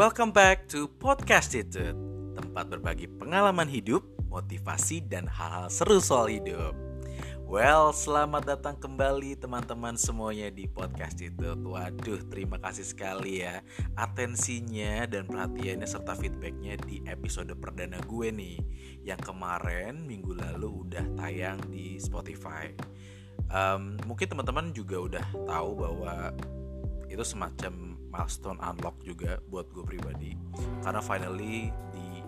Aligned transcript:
Welcome 0.00 0.32
back 0.32 0.64
to 0.72 0.88
Podcast 0.96 1.52
Itu 1.52 1.92
Tempat 2.32 2.72
berbagi 2.72 3.04
pengalaman 3.20 3.68
hidup, 3.68 4.00
motivasi, 4.32 5.04
dan 5.04 5.28
hal-hal 5.28 5.68
seru 5.68 6.00
soal 6.00 6.32
hidup. 6.32 6.72
Well, 7.44 7.92
selamat 7.92 8.48
datang 8.48 8.80
kembali 8.80 9.36
teman-teman 9.36 10.00
semuanya 10.00 10.48
di 10.48 10.64
podcast 10.64 11.20
itu. 11.20 11.52
Waduh, 11.52 12.16
terima 12.32 12.56
kasih 12.56 12.88
sekali 12.88 13.44
ya 13.44 13.60
Atensinya 13.92 15.04
dan 15.04 15.28
perhatiannya 15.28 15.84
serta 15.84 16.16
feedbacknya 16.16 16.80
di 16.80 17.04
episode 17.04 17.52
perdana 17.60 18.00
gue 18.00 18.32
nih 18.32 18.56
Yang 19.04 19.20
kemarin 19.28 20.08
minggu 20.08 20.32
lalu 20.32 20.88
udah 20.88 21.04
tayang 21.20 21.60
di 21.68 22.00
Spotify. 22.00 22.72
Um, 23.52 24.00
Mungkin 24.08 24.32
teman-teman 24.32 24.72
juga 24.72 24.96
udah 24.96 25.24
tahu 25.44 25.70
bahwa 25.76 26.32
itu 27.10 27.20
semacam 27.26 27.89
milestone 28.10 28.58
unlock 28.60 28.98
juga 29.06 29.38
buat 29.48 29.70
gue 29.70 29.86
pribadi. 29.86 30.34
Karena 30.82 31.00
finally 31.00 31.70
di 31.94 32.20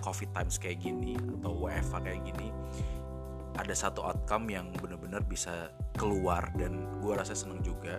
covid 0.00 0.30
times 0.30 0.56
kayak 0.62 0.80
gini 0.86 1.18
atau 1.42 1.66
WFA 1.66 1.98
kayak 1.98 2.22
gini 2.30 2.48
ada 3.56 3.72
satu 3.72 4.04
outcome 4.04 4.52
yang 4.52 4.68
bener-bener 4.78 5.24
bisa 5.24 5.72
keluar 5.96 6.44
dan 6.60 6.86
gue 7.00 7.12
rasa 7.16 7.32
seneng 7.32 7.64
juga. 7.64 7.98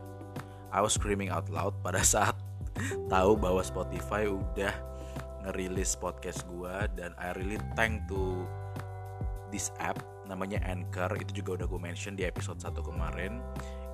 I 0.70 0.80
was 0.80 0.96
screaming 0.96 1.34
out 1.34 1.50
loud 1.50 1.74
pada 1.86 2.02
saat 2.06 2.38
tahu 3.10 3.34
bahwa 3.36 3.66
Spotify 3.66 4.30
udah 4.30 4.74
ngerilis 5.46 5.98
podcast 5.98 6.46
gue 6.46 6.76
dan 6.94 7.18
I 7.18 7.34
really 7.34 7.58
thank 7.74 8.06
to 8.06 8.46
this 9.50 9.74
app 9.82 9.98
namanya 10.30 10.62
Anchor. 10.68 11.10
Itu 11.18 11.42
juga 11.42 11.64
udah 11.64 11.68
gue 11.68 11.82
mention 11.82 12.14
di 12.14 12.28
episode 12.28 12.62
1 12.62 12.78
kemarin. 12.86 13.42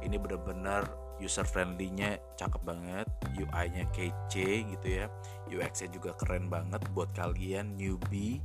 Ini 0.03 0.19
bener-bener 0.19 0.83
user 1.21 1.45
friendly-nya 1.45 2.17
cakep 2.37 2.61
banget 2.65 3.07
UI-nya 3.37 3.85
kece 3.93 4.65
gitu 4.65 4.87
ya. 4.87 5.05
UX-nya 5.49 5.89
juga 5.93 6.17
keren 6.17 6.49
banget 6.49 6.81
buat 6.93 7.09
kalian 7.13 7.77
newbie 7.77 8.41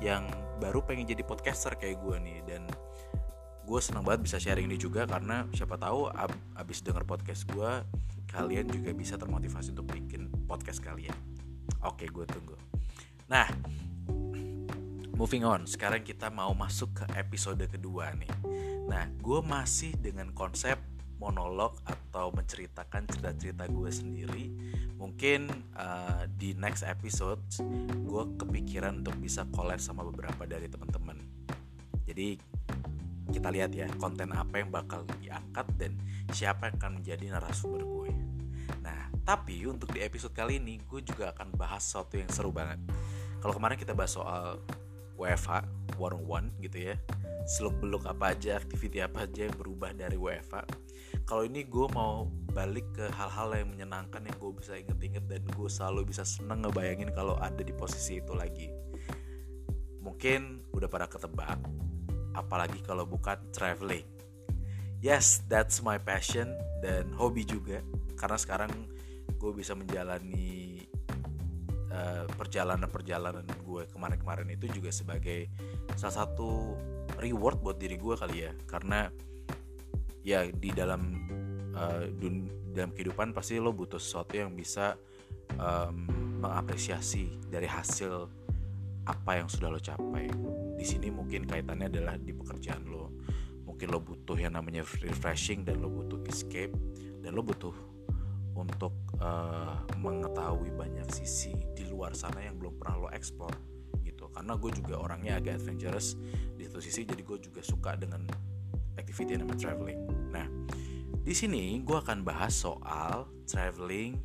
yang 0.00 0.28
baru 0.60 0.84
pengen 0.84 1.08
jadi 1.08 1.24
podcaster 1.24 1.76
kayak 1.76 2.00
gue 2.00 2.16
nih. 2.20 2.38
Dan 2.44 2.62
gue 3.64 3.80
senang 3.80 4.02
banget 4.02 4.26
bisa 4.26 4.36
sharing 4.42 4.66
ini 4.66 4.76
juga 4.80 5.06
karena 5.06 5.46
siapa 5.54 5.78
tahu 5.78 6.10
ab 6.10 6.32
abis 6.58 6.82
denger 6.82 7.06
podcast 7.06 7.46
gue 7.48 7.70
kalian 8.30 8.66
juga 8.70 8.90
bisa 8.94 9.14
termotivasi 9.18 9.74
untuk 9.74 9.90
bikin 9.90 10.30
podcast 10.46 10.82
kalian. 10.82 11.14
Oke 11.86 12.10
gue 12.10 12.24
tunggu. 12.26 12.56
Nah 13.30 13.46
moving 15.20 15.44
on. 15.44 15.68
Sekarang 15.68 16.00
kita 16.00 16.32
mau 16.32 16.56
masuk 16.56 16.96
ke 16.96 17.04
episode 17.20 17.60
kedua 17.68 18.16
nih. 18.16 18.32
Nah 18.88 19.04
gue 19.20 19.40
masih 19.44 19.92
dengan 20.00 20.32
konsep 20.32 20.80
monolog 21.20 21.76
atau 21.84 22.32
menceritakan 22.32 23.04
cerita-cerita 23.06 23.68
gue 23.68 23.90
sendiri 23.92 24.44
mungkin 24.96 25.52
uh, 25.76 26.24
di 26.32 26.56
next 26.56 26.84
episode 26.84 27.40
gue 28.04 28.24
kepikiran 28.40 29.04
untuk 29.04 29.16
bisa 29.20 29.44
collab 29.52 29.80
sama 29.80 30.04
beberapa 30.04 30.48
dari 30.48 30.68
teman-teman. 30.68 31.16
Jadi 32.08 32.40
kita 33.30 33.48
lihat 33.52 33.70
ya 33.70 33.86
konten 34.00 34.34
apa 34.34 34.58
yang 34.58 34.72
bakal 34.74 35.06
diangkat 35.22 35.66
dan 35.78 35.94
siapa 36.34 36.68
yang 36.72 36.76
akan 36.80 36.92
menjadi 37.00 37.24
narasumber 37.36 37.84
gue. 37.84 38.10
Nah 38.80 39.12
tapi 39.22 39.64
untuk 39.68 39.92
di 39.92 40.00
episode 40.00 40.32
kali 40.32 40.56
ini 40.58 40.80
gue 40.84 41.00
juga 41.04 41.36
akan 41.36 41.52
bahas 41.54 41.84
sesuatu 41.84 42.16
yang 42.16 42.28
seru 42.32 42.50
banget. 42.50 42.80
Kalau 43.40 43.56
kemarin 43.56 43.76
kita 43.80 43.96
bahas 43.96 44.16
soal 44.16 44.60
WFH 45.20 45.68
warung 46.00 46.24
one 46.24 46.48
gitu 46.64 46.88
ya. 46.92 46.96
Seluk 47.44 47.76
beluk 47.84 48.08
apa 48.08 48.32
aja 48.32 48.56
aktiviti 48.56 49.04
apa 49.04 49.28
aja 49.28 49.44
yang 49.44 49.56
berubah 49.60 49.92
dari 49.92 50.16
WFH 50.16 50.88
kalau 51.30 51.46
ini 51.46 51.62
gue 51.62 51.86
mau 51.94 52.26
balik 52.50 52.90
ke 52.90 53.06
hal-hal 53.14 53.54
yang 53.54 53.70
menyenangkan 53.70 54.26
yang 54.26 54.34
gue 54.34 54.52
bisa 54.58 54.74
inget-inget 54.74 55.24
dan 55.30 55.42
gue 55.46 55.68
selalu 55.70 56.10
bisa 56.10 56.26
seneng 56.26 56.66
ngebayangin 56.66 57.14
kalau 57.14 57.38
ada 57.38 57.62
di 57.62 57.70
posisi 57.70 58.18
itu 58.18 58.34
lagi. 58.34 58.66
Mungkin 60.02 60.70
udah 60.74 60.90
pada 60.90 61.06
ketebak 61.06 61.54
apalagi 62.34 62.82
kalau 62.82 63.06
bukan 63.06 63.38
traveling. 63.54 64.06
Yes 64.98 65.46
that's 65.46 65.78
my 65.86 66.02
passion 66.02 66.50
dan 66.82 67.14
hobi 67.14 67.46
juga. 67.46 67.78
Karena 68.18 68.34
sekarang 68.34 68.90
gue 69.38 69.52
bisa 69.54 69.78
menjalani 69.78 70.69
uh, 72.00 72.24
perjalanan-perjalanan 72.34 73.44
gue 73.44 73.82
kemarin-kemarin 73.92 74.48
itu 74.56 74.66
juga 74.72 74.88
sebagai 74.88 75.52
salah 75.94 76.24
satu 76.24 76.74
reward 77.20 77.60
buat 77.60 77.76
diri 77.76 78.00
gue 78.00 78.16
kali 78.16 78.48
ya 78.48 78.52
karena 78.64 79.12
ya 80.24 80.48
di 80.48 80.72
dalam 80.72 81.00
uh, 81.76 82.08
dun 82.08 82.48
dalam 82.72 82.94
kehidupan 82.94 83.34
pasti 83.36 83.58
lo 83.58 83.74
butuh 83.74 83.98
sesuatu 83.98 84.38
yang 84.38 84.54
bisa 84.54 84.94
um, 85.58 86.06
mengapresiasi 86.40 87.50
dari 87.50 87.66
hasil 87.66 88.30
apa 89.08 89.42
yang 89.42 89.48
sudah 89.50 89.68
lo 89.72 89.80
capai. 89.82 90.30
Di 90.78 90.86
sini 90.86 91.10
mungkin 91.10 91.44
kaitannya 91.44 91.90
adalah 91.90 92.14
di 92.16 92.30
pekerjaan 92.30 92.86
lo. 92.86 93.10
Mungkin 93.66 93.90
lo 93.90 93.98
butuh 93.98 94.38
yang 94.38 94.54
namanya 94.54 94.86
refreshing 95.02 95.66
dan 95.66 95.82
lo 95.82 95.90
butuh 95.90 96.22
escape 96.30 96.72
dan 97.20 97.34
lo 97.34 97.42
butuh 97.42 97.74
untuk 98.54 98.94
uh, 99.20 99.76
mengetahui 100.00 100.72
banyak 100.74 101.06
sisi 101.12 101.52
di 101.76 101.84
luar 101.86 102.16
sana 102.16 102.40
yang 102.44 102.56
belum 102.56 102.80
pernah 102.80 103.06
lo 103.06 103.08
explore 103.12 103.56
gitu. 104.02 104.28
Karena 104.32 104.56
gue 104.56 104.70
juga 104.72 105.00
orangnya 105.00 105.38
agak 105.38 105.60
adventurous 105.60 106.16
di 106.56 106.64
satu 106.66 106.80
sisi, 106.80 107.04
jadi 107.04 107.20
gue 107.20 107.38
juga 107.40 107.60
suka 107.60 107.96
dengan 107.96 108.24
activity 108.96 109.36
yang 109.36 109.46
namanya 109.46 109.70
traveling. 109.70 110.00
Nah, 110.32 110.46
di 111.20 111.34
sini 111.36 111.80
gue 111.84 111.96
akan 111.96 112.24
bahas 112.24 112.56
soal 112.56 113.28
traveling 113.44 114.16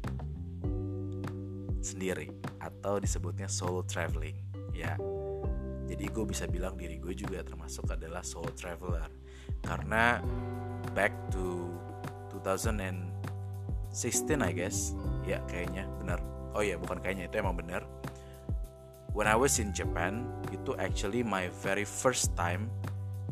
sendiri 1.83 2.33
atau 2.57 2.97
disebutnya 2.97 3.45
solo 3.45 3.85
traveling 3.85 4.35
ya. 4.73 4.97
Jadi 5.85 6.09
gue 6.09 6.25
bisa 6.25 6.49
bilang 6.49 6.73
diri 6.73 6.97
gue 6.97 7.13
juga 7.13 7.45
termasuk 7.45 7.93
adalah 7.93 8.25
solo 8.25 8.49
traveler 8.57 9.05
karena 9.61 10.17
back 10.97 11.13
to 11.29 11.69
2016 13.95 14.43
I 14.43 14.51
guess 14.51 14.91
ya 15.23 15.39
kayaknya 15.47 15.87
benar. 16.03 16.19
Oh 16.51 16.59
ya 16.59 16.75
bukan 16.75 16.99
kayaknya 16.99 17.31
itu 17.31 17.39
emang 17.39 17.55
benar. 17.55 17.87
When 19.15 19.31
I 19.31 19.39
was 19.39 19.63
in 19.63 19.71
Japan 19.71 20.27
itu 20.51 20.75
actually 20.75 21.23
my 21.23 21.47
very 21.63 21.87
first 21.87 22.35
time 22.35 22.67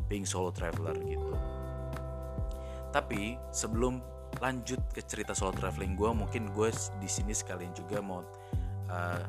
being 0.08 0.24
solo 0.24 0.48
traveler 0.48 0.96
gitu. 1.04 1.36
Tapi 2.88 3.36
sebelum 3.52 4.00
lanjut 4.40 4.80
ke 4.96 5.04
cerita 5.04 5.36
solo 5.36 5.52
traveling 5.52 5.92
gue, 5.92 6.10
mungkin 6.16 6.48
gue 6.56 6.72
di 6.96 7.08
sini 7.12 7.36
sekalian 7.36 7.76
juga 7.76 8.00
mau 8.00 8.24
uh, 8.88 9.22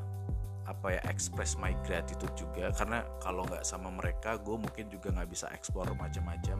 apa 0.65 0.97
ya 0.97 1.01
express 1.11 1.59
my 1.61 1.77
gratitude 1.85 2.31
juga 2.33 2.73
karena 2.73 3.05
kalau 3.21 3.45
nggak 3.45 3.61
sama 3.61 3.93
mereka 3.93 4.41
gue 4.41 4.57
mungkin 4.57 4.89
juga 4.89 5.13
nggak 5.13 5.29
bisa 5.29 5.45
explore 5.53 5.93
macam-macam 5.93 6.57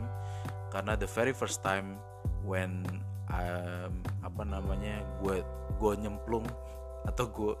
karena 0.70 0.94
the 0.94 1.10
very 1.10 1.34
first 1.34 1.58
time 1.66 1.98
when 2.46 2.86
um, 3.30 3.92
apa 4.22 4.42
namanya 4.42 5.02
gue 5.22 5.42
gue 5.76 5.92
nyemplung 6.00 6.46
atau 7.10 7.30
gue 7.30 7.54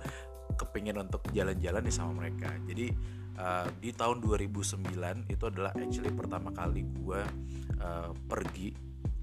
kepingin 0.56 0.96
untuk 0.98 1.22
jalan-jalan 1.34 1.82
nih 1.82 1.94
sama 1.94 2.12
mereka. 2.16 2.50
Jadi 2.66 2.94
uh, 3.38 3.66
di 3.78 3.90
tahun 3.92 4.22
2009 4.22 5.30
itu 5.30 5.44
adalah 5.46 5.72
actually 5.76 6.12
pertama 6.14 6.54
kali 6.54 6.86
gue 6.86 7.20
uh, 7.82 8.10
pergi 8.26 8.72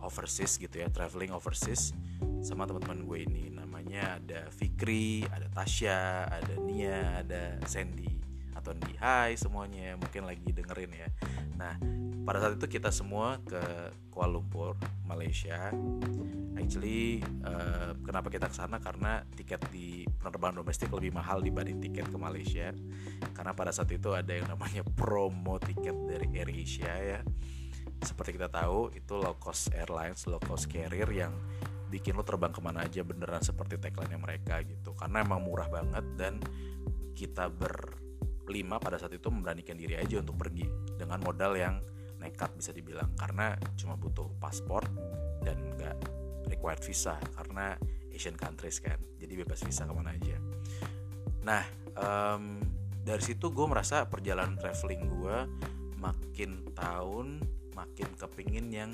overseas 0.04 0.59
gitu 0.59 0.84
ya 0.84 0.92
traveling 0.92 1.31
overseas 1.31 1.96
sama 2.44 2.68
teman-teman 2.68 3.08
gue 3.08 3.20
ini. 3.24 3.44
Namanya 3.50 4.20
ada 4.20 4.52
Fikri 4.52 5.24
ada 5.31 5.48
Tasya 5.50 6.28
ada 6.28 6.54
Nia 6.60 7.24
ada 7.24 7.58
Sandy 7.66 8.12
atau 8.56 8.72
Di 8.78 8.96
Hai 8.97 9.36
semuanya 9.36 9.97
mungkin 10.00 10.25
lagi 10.25 10.50
dengerin 10.50 10.91
ya. 10.94 11.09
Nah 11.58 11.75
pada 12.24 12.40
saat 12.40 12.56
itu 12.56 12.80
kita 12.80 12.88
semua 12.88 13.36
ke 13.44 13.60
Kuala 14.07 14.39
Lumpur 14.39 14.80
Malaysia. 15.04 15.75
Actually 16.56 17.19
uh, 17.44 17.92
kenapa 18.00 18.31
kita 18.31 18.48
ke 18.48 18.56
sana? 18.56 18.80
Karena 18.80 19.19
tiket 19.36 19.60
di 19.68 20.07
penerbangan 20.07 20.63
domestik 20.63 20.88
lebih 20.95 21.12
mahal 21.12 21.44
dibanding 21.44 21.83
tiket 21.83 22.07
ke 22.07 22.16
Malaysia. 22.16 22.72
Karena 23.36 23.51
pada 23.51 23.75
saat 23.75 23.92
itu 23.92 24.16
ada 24.16 24.31
yang 24.31 24.48
namanya 24.48 24.88
promo 25.00 25.60
tiket 25.60 25.95
dari 26.07 26.31
AirAsia 26.31 26.95
ya. 26.95 27.19
Seperti 28.00 28.39
kita 28.39 28.48
tahu 28.48 28.95
itu 28.95 29.19
low 29.19 29.36
cost 29.36 29.75
airlines 29.75 30.24
low 30.28 30.39
cost 30.39 30.72
carrier 30.72 31.07
yang 31.12 31.36
bikin 31.92 32.18
lo 32.18 32.25
terbang 32.25 32.50
ke 32.50 32.57
mana 32.57 32.88
aja 32.88 33.06
beneran 33.06 33.44
seperti 33.44 33.78
tagline 33.78 34.16
mereka 34.16 34.63
gitu. 34.63 34.95
Karena 34.95 35.28
emang 35.28 35.44
murah 35.44 35.68
banget 35.68 36.06
dan 36.16 36.39
kita 37.13 37.51
berlima 38.54 38.78
pada 38.78 39.02
saat 39.02 39.18
itu 39.18 39.34
memberanikan 39.34 39.74
diri 39.74 39.98
aja 39.98 40.22
untuk 40.22 40.38
pergi 40.38 40.70
dengan 40.94 41.18
modal 41.26 41.58
yang 41.58 41.82
nekat 42.22 42.54
bisa 42.54 42.70
dibilang. 42.70 43.10
Karena 43.18 43.58
cuma 43.74 43.98
butuh 43.98 44.30
paspor 44.38 44.86
dan 45.42 45.58
nggak 45.74 45.98
required 46.54 46.86
visa 46.86 47.18
karena 47.34 47.74
Asian 48.14 48.38
countries 48.38 48.78
kan. 48.78 49.02
Jadi 49.18 49.42
bebas 49.42 49.66
visa 49.66 49.90
ke 49.90 49.94
mana 49.98 50.14
aja. 50.14 50.38
Nah 51.42 51.66
um, 51.98 52.62
dari 53.02 53.26
situ 53.26 53.50
gue 53.50 53.66
merasa 53.66 54.06
perjalanan 54.06 54.54
traveling 54.62 55.02
gue 55.10 55.38
makin 55.98 56.62
tahun 56.78 57.42
makin 57.74 58.06
kepingin 58.22 58.70
yang 58.70 58.92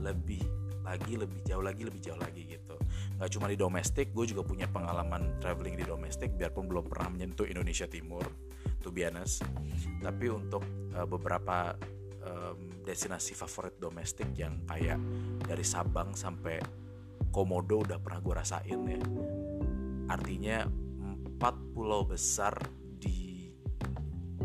lebih 0.00 0.40
lagi 0.88 1.20
lebih 1.20 1.44
jauh 1.44 1.60
lagi 1.60 1.84
lebih 1.84 2.00
jauh 2.00 2.16
lagi 2.16 2.48
gitu. 2.48 2.80
Nggak 3.20 3.28
cuma 3.28 3.44
di 3.52 3.60
domestik 3.60 4.16
gue 4.16 4.24
juga 4.24 4.40
punya 4.40 4.64
pengalaman 4.72 5.36
traveling 5.36 5.76
di 5.76 5.84
domestik 5.84 6.32
biarpun 6.32 6.64
belum 6.64 6.88
pernah 6.88 7.12
menyentuh 7.12 7.44
Indonesia 7.44 7.84
Timur 7.84 8.24
to 8.82 8.90
be 8.90 9.06
honest. 9.06 9.46
Tapi 10.02 10.26
untuk 10.28 10.66
uh, 10.92 11.06
beberapa 11.06 11.78
um, 12.26 12.82
destinasi 12.82 13.38
favorit 13.38 13.78
domestik 13.78 14.34
yang 14.34 14.66
kayak 14.66 14.98
dari 15.46 15.62
Sabang 15.62 16.12
sampai 16.18 16.58
Komodo 17.32 17.80
udah 17.80 17.96
pernah 17.96 18.20
gue 18.20 18.34
rasain 18.34 18.80
ya. 18.84 19.00
Artinya 20.12 20.68
empat 21.22 21.54
pulau 21.72 22.04
besar 22.04 22.52
di 23.00 23.48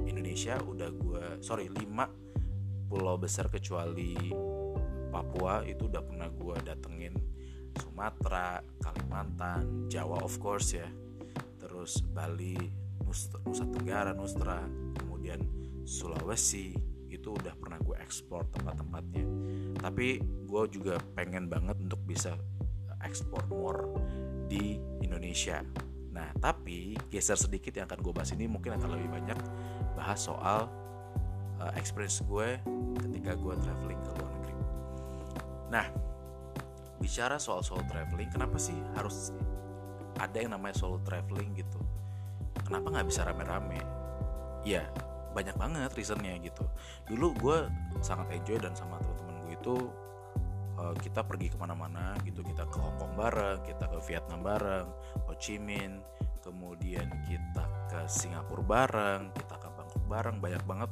Indonesia 0.08 0.56
udah 0.64 0.90
gue 0.96 1.24
sorry 1.44 1.68
lima 1.68 2.08
pulau 2.88 3.20
besar 3.20 3.52
kecuali 3.52 4.16
Papua 5.12 5.64
itu 5.68 5.88
udah 5.88 6.04
pernah 6.04 6.30
gue 6.32 6.56
datengin. 6.64 7.16
Sumatera, 7.78 8.60
Kalimantan, 8.82 9.88
Jawa 9.88 10.24
of 10.24 10.36
course 10.42 10.76
ya. 10.76 10.88
Terus 11.60 12.02
Bali, 12.02 12.58
Nusa, 13.08 13.64
Tenggara, 13.72 14.12
Nusra 14.12 14.62
kemudian 15.00 15.40
Sulawesi 15.88 16.76
itu 17.08 17.32
udah 17.32 17.56
pernah 17.56 17.80
gue 17.80 17.96
eksplor 18.04 18.52
tempat-tempatnya. 18.52 19.26
Tapi 19.80 20.20
gue 20.22 20.64
juga 20.68 21.00
pengen 21.16 21.48
banget 21.48 21.80
untuk 21.80 22.04
bisa 22.04 22.36
ekspor 23.02 23.48
more 23.48 23.88
di 24.52 24.76
Indonesia. 25.00 25.64
Nah 26.12 26.36
tapi 26.44 27.00
geser 27.08 27.40
sedikit 27.40 27.72
yang 27.80 27.88
akan 27.88 28.04
gue 28.04 28.14
bahas 28.14 28.36
ini 28.36 28.52
mungkin 28.52 28.76
akan 28.76 29.00
lebih 29.00 29.10
banyak 29.16 29.40
bahas 29.96 30.28
soal 30.28 30.68
uh, 31.62 31.72
experience 31.80 32.22
gue 32.26 32.60
ketika 33.08 33.34
gue 33.38 33.54
traveling 33.64 34.02
ke 34.02 34.12
luar 34.18 34.32
negeri. 34.38 34.56
Nah, 35.68 35.86
bicara 37.02 37.38
soal 37.42 37.62
solo 37.66 37.84
traveling, 37.90 38.30
kenapa 38.32 38.58
sih 38.58 38.78
harus 38.96 39.34
ada 40.18 40.38
yang 40.38 40.54
namanya 40.54 40.78
solo 40.78 41.02
traveling 41.04 41.54
gitu? 41.58 41.80
Kenapa 42.68 42.88
nggak 42.92 43.08
bisa 43.08 43.24
rame-rame? 43.24 43.80
Ya, 44.68 44.84
banyak 45.32 45.56
banget 45.56 45.96
reasonnya 45.96 46.36
gitu. 46.44 46.68
Dulu 47.08 47.28
gue 47.40 47.58
sangat 48.04 48.28
enjoy 48.36 48.60
dan 48.60 48.76
sama 48.76 49.00
teman-teman 49.00 49.36
gue 49.48 49.54
itu 49.56 49.76
uh, 50.76 50.92
kita 51.00 51.24
pergi 51.24 51.48
ke 51.48 51.56
mana-mana 51.56 52.20
gitu. 52.28 52.44
Kita 52.44 52.68
ke 52.68 52.76
Hong 52.76 53.00
Kong 53.00 53.16
bareng, 53.16 53.64
kita 53.64 53.88
ke 53.88 53.98
Vietnam 54.04 54.44
bareng, 54.44 54.88
Ho 55.24 55.32
Chi 55.40 55.56
Minh, 55.56 56.04
kemudian 56.44 57.08
kita 57.24 57.64
ke 57.88 58.04
Singapura 58.12 58.64
bareng, 58.68 59.32
kita 59.32 59.56
ke 59.56 59.68
Bangkok 59.72 60.04
bareng. 60.12 60.36
Banyak 60.44 60.64
banget 60.68 60.92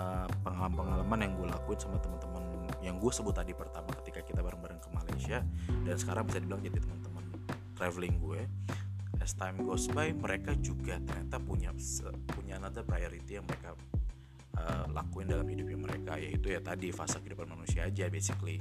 uh, 0.00 0.24
pengalaman-pengalaman 0.40 1.18
yang 1.20 1.32
gue 1.36 1.46
lakuin 1.52 1.76
sama 1.76 2.00
teman-teman 2.00 2.40
yang 2.80 2.96
gue 2.96 3.12
sebut 3.12 3.36
tadi 3.36 3.52
pertama 3.52 3.92
ketika 4.00 4.24
kita 4.24 4.40
bareng-bareng 4.40 4.80
ke 4.80 4.88
Malaysia 4.88 5.44
dan 5.84 5.96
sekarang 6.00 6.24
bisa 6.24 6.40
dibilang 6.40 6.64
jadi 6.64 6.80
teman-teman 6.80 7.24
traveling 7.76 8.16
gue 8.16 8.40
as 9.30 9.38
time 9.38 9.62
goes 9.62 9.86
by 9.86 10.10
mereka 10.10 10.58
juga 10.58 10.98
ternyata 10.98 11.38
punya 11.38 11.70
punya 12.34 12.58
another 12.58 12.82
priority 12.82 13.38
yang 13.38 13.46
mereka 13.46 13.78
uh, 14.58 14.90
lakuin 14.90 15.30
dalam 15.30 15.46
hidupnya 15.46 15.78
mereka 15.78 16.18
yaitu 16.18 16.50
ya 16.50 16.58
tadi 16.58 16.90
fase 16.90 17.22
kehidupan 17.22 17.46
manusia 17.46 17.86
aja 17.86 18.10
basically. 18.10 18.58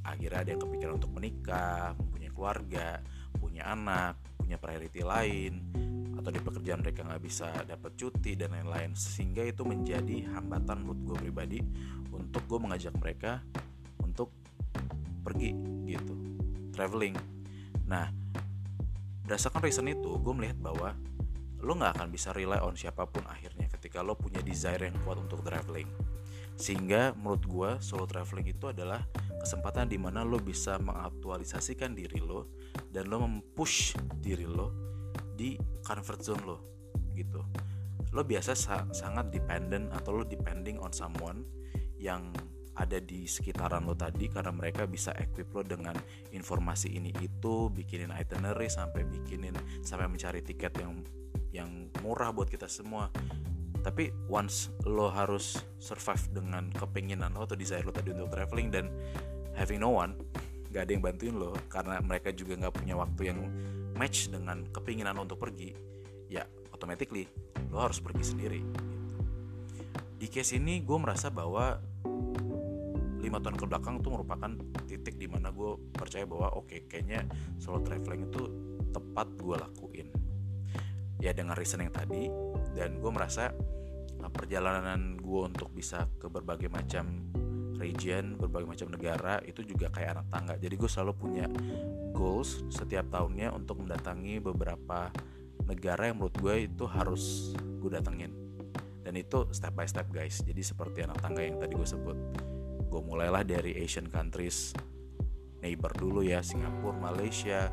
Akhirnya 0.00 0.40
ada 0.40 0.50
yang 0.56 0.62
kepikiran 0.64 0.96
untuk 0.96 1.12
menikah 1.12 1.92
mempunyai 2.00 2.32
keluarga 2.32 3.04
punya 3.36 3.68
anak 3.68 4.16
punya 4.40 4.56
priority 4.56 5.04
lain 5.04 5.52
atau 6.16 6.32
di 6.32 6.40
pekerjaan 6.40 6.80
mereka 6.80 7.04
nggak 7.04 7.20
bisa 7.20 7.52
dapat 7.68 7.92
cuti 8.00 8.32
dan 8.40 8.56
lain-lain. 8.56 8.96
Sehingga 8.96 9.44
itu 9.44 9.68
menjadi 9.68 10.32
hambatan 10.32 10.80
menurut 10.80 11.00
gue 11.12 11.16
pribadi 11.28 11.60
untuk 12.08 12.40
gue 12.48 12.56
mengajak 12.56 12.96
mereka 12.96 13.44
untuk 14.00 14.32
pergi 15.20 15.52
gitu. 15.84 16.16
Traveling. 16.72 17.12
Nah 17.84 18.25
berdasarkan 19.26 19.58
reason 19.58 19.90
itu 19.90 20.22
gue 20.22 20.30
melihat 20.30 20.54
bahwa 20.62 20.94
lo 21.66 21.74
nggak 21.74 21.98
akan 21.98 22.08
bisa 22.14 22.30
rely 22.30 22.62
on 22.62 22.78
siapa 22.78 23.10
pun 23.10 23.26
akhirnya 23.26 23.66
ketika 23.66 23.98
lo 23.98 24.14
punya 24.14 24.38
desire 24.38 24.86
yang 24.86 24.94
kuat 25.02 25.18
untuk 25.18 25.42
traveling. 25.42 25.90
Sehingga 26.54 27.10
menurut 27.18 27.42
gue 27.44 27.70
solo 27.82 28.06
traveling 28.06 28.54
itu 28.54 28.70
adalah 28.70 29.02
kesempatan 29.42 29.90
di 29.90 29.98
mana 29.98 30.22
lo 30.22 30.38
bisa 30.38 30.78
mengaktualisasikan 30.78 31.98
diri 31.98 32.22
lo 32.22 32.54
dan 32.94 33.10
lo 33.10 33.26
mempush 33.26 33.98
diri 34.22 34.46
lo 34.46 34.70
di 35.34 35.58
comfort 35.82 36.22
zone 36.22 36.42
lo 36.46 36.58
gitu. 37.18 37.42
Lo 38.14 38.22
biasa 38.22 38.54
sa 38.54 38.86
sangat 38.94 39.34
dependent 39.34 39.90
atau 39.90 40.22
lo 40.22 40.24
depending 40.24 40.78
on 40.78 40.94
someone 40.94 41.42
yang 41.98 42.30
ada 42.76 43.00
di 43.00 43.24
sekitaran 43.24 43.88
lo 43.88 43.96
tadi 43.96 44.28
karena 44.28 44.52
mereka 44.52 44.84
bisa 44.84 45.16
equip 45.16 45.48
lo 45.56 45.64
dengan 45.64 45.96
informasi 46.32 46.92
ini 46.92 47.08
itu 47.24 47.72
bikinin 47.72 48.12
itinerary 48.12 48.68
sampai 48.68 49.08
bikinin 49.08 49.56
sampai 49.80 50.06
mencari 50.12 50.44
tiket 50.44 50.76
yang 50.80 51.00
yang 51.56 51.70
murah 52.04 52.36
buat 52.36 52.52
kita 52.52 52.68
semua. 52.68 53.08
Tapi 53.80 54.12
once 54.28 54.74
lo 54.84 55.08
harus 55.08 55.56
survive 55.80 56.42
dengan 56.42 56.68
kepinginan 56.74 57.32
lo 57.32 57.48
atau 57.48 57.56
desire 57.56 57.86
lo 57.86 57.94
tadi 57.94 58.12
untuk 58.12 58.28
traveling 58.28 58.68
dan 58.68 58.92
having 59.56 59.80
no 59.80 59.96
one 59.96 60.12
gak 60.74 60.90
ada 60.90 60.92
yang 60.92 61.04
bantuin 61.06 61.34
lo 61.38 61.56
karena 61.72 62.02
mereka 62.04 62.34
juga 62.34 62.58
nggak 62.60 62.74
punya 62.76 62.98
waktu 62.98 63.32
yang 63.32 63.40
match 63.96 64.28
dengan 64.28 64.68
kepinginan 64.68 65.16
lo 65.16 65.24
untuk 65.24 65.40
pergi 65.40 65.72
ya 66.28 66.44
automatically 66.74 67.24
lo 67.72 67.80
harus 67.80 68.02
pergi 68.02 68.24
sendiri. 68.26 68.60
Di 70.16 70.26
case 70.32 70.56
ini 70.58 70.82
gue 70.82 70.98
merasa 70.98 71.28
bahwa 71.28 71.80
lima 73.26 73.42
tahun 73.42 73.58
ke 73.58 73.66
belakang 73.66 73.98
tuh 74.06 74.14
merupakan 74.14 74.50
titik 74.86 75.18
di 75.18 75.26
mana 75.26 75.50
gue 75.50 75.74
percaya 75.90 76.22
bahwa 76.22 76.54
oke 76.54 76.70
okay, 76.70 76.80
kayaknya 76.86 77.26
solo 77.58 77.82
traveling 77.82 78.30
itu 78.30 78.42
tepat 78.94 79.26
gue 79.34 79.56
lakuin. 79.58 80.08
Ya 81.18 81.34
dengan 81.34 81.58
reason 81.58 81.82
yang 81.82 81.90
tadi 81.90 82.30
dan 82.78 83.02
gue 83.02 83.10
merasa 83.10 83.50
nah, 84.22 84.30
perjalanan 84.30 85.18
gue 85.18 85.42
untuk 85.42 85.74
bisa 85.74 86.06
ke 86.22 86.30
berbagai 86.30 86.70
macam 86.70 87.26
region 87.76 88.40
berbagai 88.40 88.72
macam 88.72 88.88
negara 88.88 89.36
itu 89.44 89.60
juga 89.66 89.90
kayak 89.90 90.22
anak 90.22 90.26
tangga. 90.32 90.54
Jadi 90.56 90.74
gue 90.78 90.88
selalu 90.88 91.12
punya 91.18 91.46
goals 92.16 92.64
setiap 92.72 93.10
tahunnya 93.12 93.52
untuk 93.52 93.84
mendatangi 93.84 94.40
beberapa 94.40 95.12
negara 95.66 96.08
yang 96.08 96.22
menurut 96.22 96.36
gue 96.40 96.54
itu 96.70 96.84
harus 96.88 97.52
gue 97.58 97.90
datengin. 97.90 98.32
Dan 99.02 99.14
itu 99.14 99.46
step 99.52 99.76
by 99.76 99.86
step 99.86 100.08
guys. 100.10 100.40
Jadi 100.42 100.62
seperti 100.64 101.04
anak 101.04 101.20
tangga 101.20 101.44
yang 101.44 101.60
tadi 101.60 101.76
gue 101.76 101.86
sebut 101.86 102.16
gue 102.96 103.04
mulailah 103.04 103.44
dari 103.44 103.76
Asian 103.84 104.08
countries 104.08 104.72
neighbor 105.60 105.92
dulu 105.92 106.24
ya 106.24 106.40
Singapura 106.40 106.96
Malaysia 106.96 107.68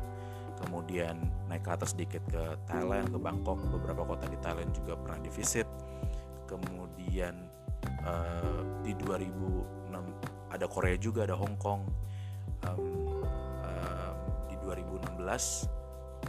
kemudian 0.60 1.16
naik 1.48 1.64
ke 1.64 1.70
atas 1.72 1.96
sedikit 1.96 2.20
ke 2.28 2.60
Thailand 2.68 3.08
ke 3.08 3.16
Bangkok 3.16 3.56
beberapa 3.72 4.04
kota 4.04 4.28
di 4.28 4.36
Thailand 4.44 4.76
juga 4.76 5.00
pernah 5.00 5.24
di 5.24 5.32
visit 5.32 5.64
kemudian 6.44 7.40
uh, 8.04 8.60
di 8.84 8.92
2006 9.00 10.52
ada 10.52 10.66
Korea 10.68 10.94
juga 11.00 11.24
ada 11.24 11.34
Hong 11.34 11.56
Kong. 11.56 11.88
Um, 12.68 13.24
uh, 13.64 14.12
di 14.46 14.56
2016 14.60 15.24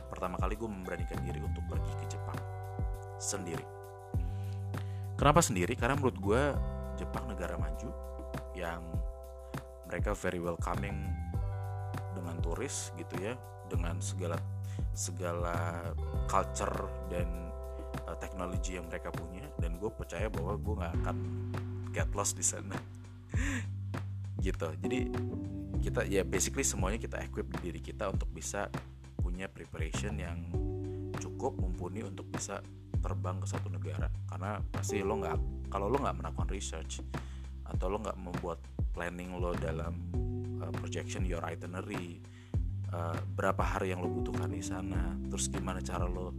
pertama 0.08 0.40
kali 0.40 0.56
gue 0.56 0.70
memberanikan 0.72 1.20
diri 1.20 1.44
untuk 1.44 1.68
pergi 1.68 1.92
ke 2.00 2.06
Jepang 2.16 2.40
sendiri. 3.20 3.66
Kenapa 5.20 5.44
sendiri? 5.44 5.75
Karena 5.75 6.00
menurut 6.00 6.18
gue 6.20 6.42
Jepang 6.96 7.28
negara 7.28 7.60
maju 7.60 8.15
yang 8.58 8.82
mereka 9.86 10.18
very 10.18 10.42
welcoming 10.42 10.98
dengan 12.18 12.42
turis 12.42 12.90
gitu 12.98 13.16
ya 13.22 13.38
dengan 13.70 14.02
segala 14.02 14.40
segala 14.96 15.92
culture 16.28 16.90
dan 17.12 17.52
uh, 18.08 18.18
teknologi 18.18 18.76
yang 18.80 18.88
mereka 18.88 19.12
punya. 19.12 19.46
Dan 19.60 19.78
gue 19.80 19.92
percaya 19.92 20.28
bahwa 20.32 20.56
gue 20.56 20.76
nggak 20.76 20.94
akan 21.04 21.18
get 21.92 22.10
lost 22.16 22.36
di 22.40 22.46
sana. 22.46 22.76
Gitu. 24.46 24.68
Jadi 24.78 25.10
kita 25.82 26.06
ya 26.06 26.22
basically 26.22 26.62
semuanya 26.62 27.02
kita 27.02 27.18
equip 27.24 27.50
diri 27.66 27.82
kita 27.82 28.14
untuk 28.14 28.30
bisa 28.30 28.70
punya 29.18 29.50
preparation 29.50 30.14
yang 30.22 30.38
cukup 31.18 31.58
mumpuni 31.58 32.06
untuk 32.06 32.30
bisa 32.30 32.62
terbang 33.02 33.42
ke 33.42 33.48
satu 33.50 33.74
negara. 33.74 34.06
Karena 34.30 34.62
pasti 34.70 35.02
lo 35.02 35.18
nggak 35.18 35.70
kalau 35.74 35.90
lo 35.90 35.98
nggak 35.98 36.22
melakukan 36.22 36.50
research 36.54 37.02
atau 37.75 37.91
lo 37.91 38.00
nggak 38.00 38.17
membuat 38.17 38.60
planning 38.96 39.36
lo 39.36 39.51
dalam 39.60 39.94
uh, 40.63 40.72
projection 40.79 41.27
your 41.27 41.44
itinerary 41.44 42.24
uh, 42.96 43.20
berapa 43.36 43.62
hari 43.62 43.91
yang 43.91 44.00
lo 44.00 44.08
butuhkan 44.08 44.48
di 44.48 44.63
sana 44.63 45.13
terus 45.27 45.51
gimana 45.51 45.84
cara 45.84 46.08
lo 46.08 46.32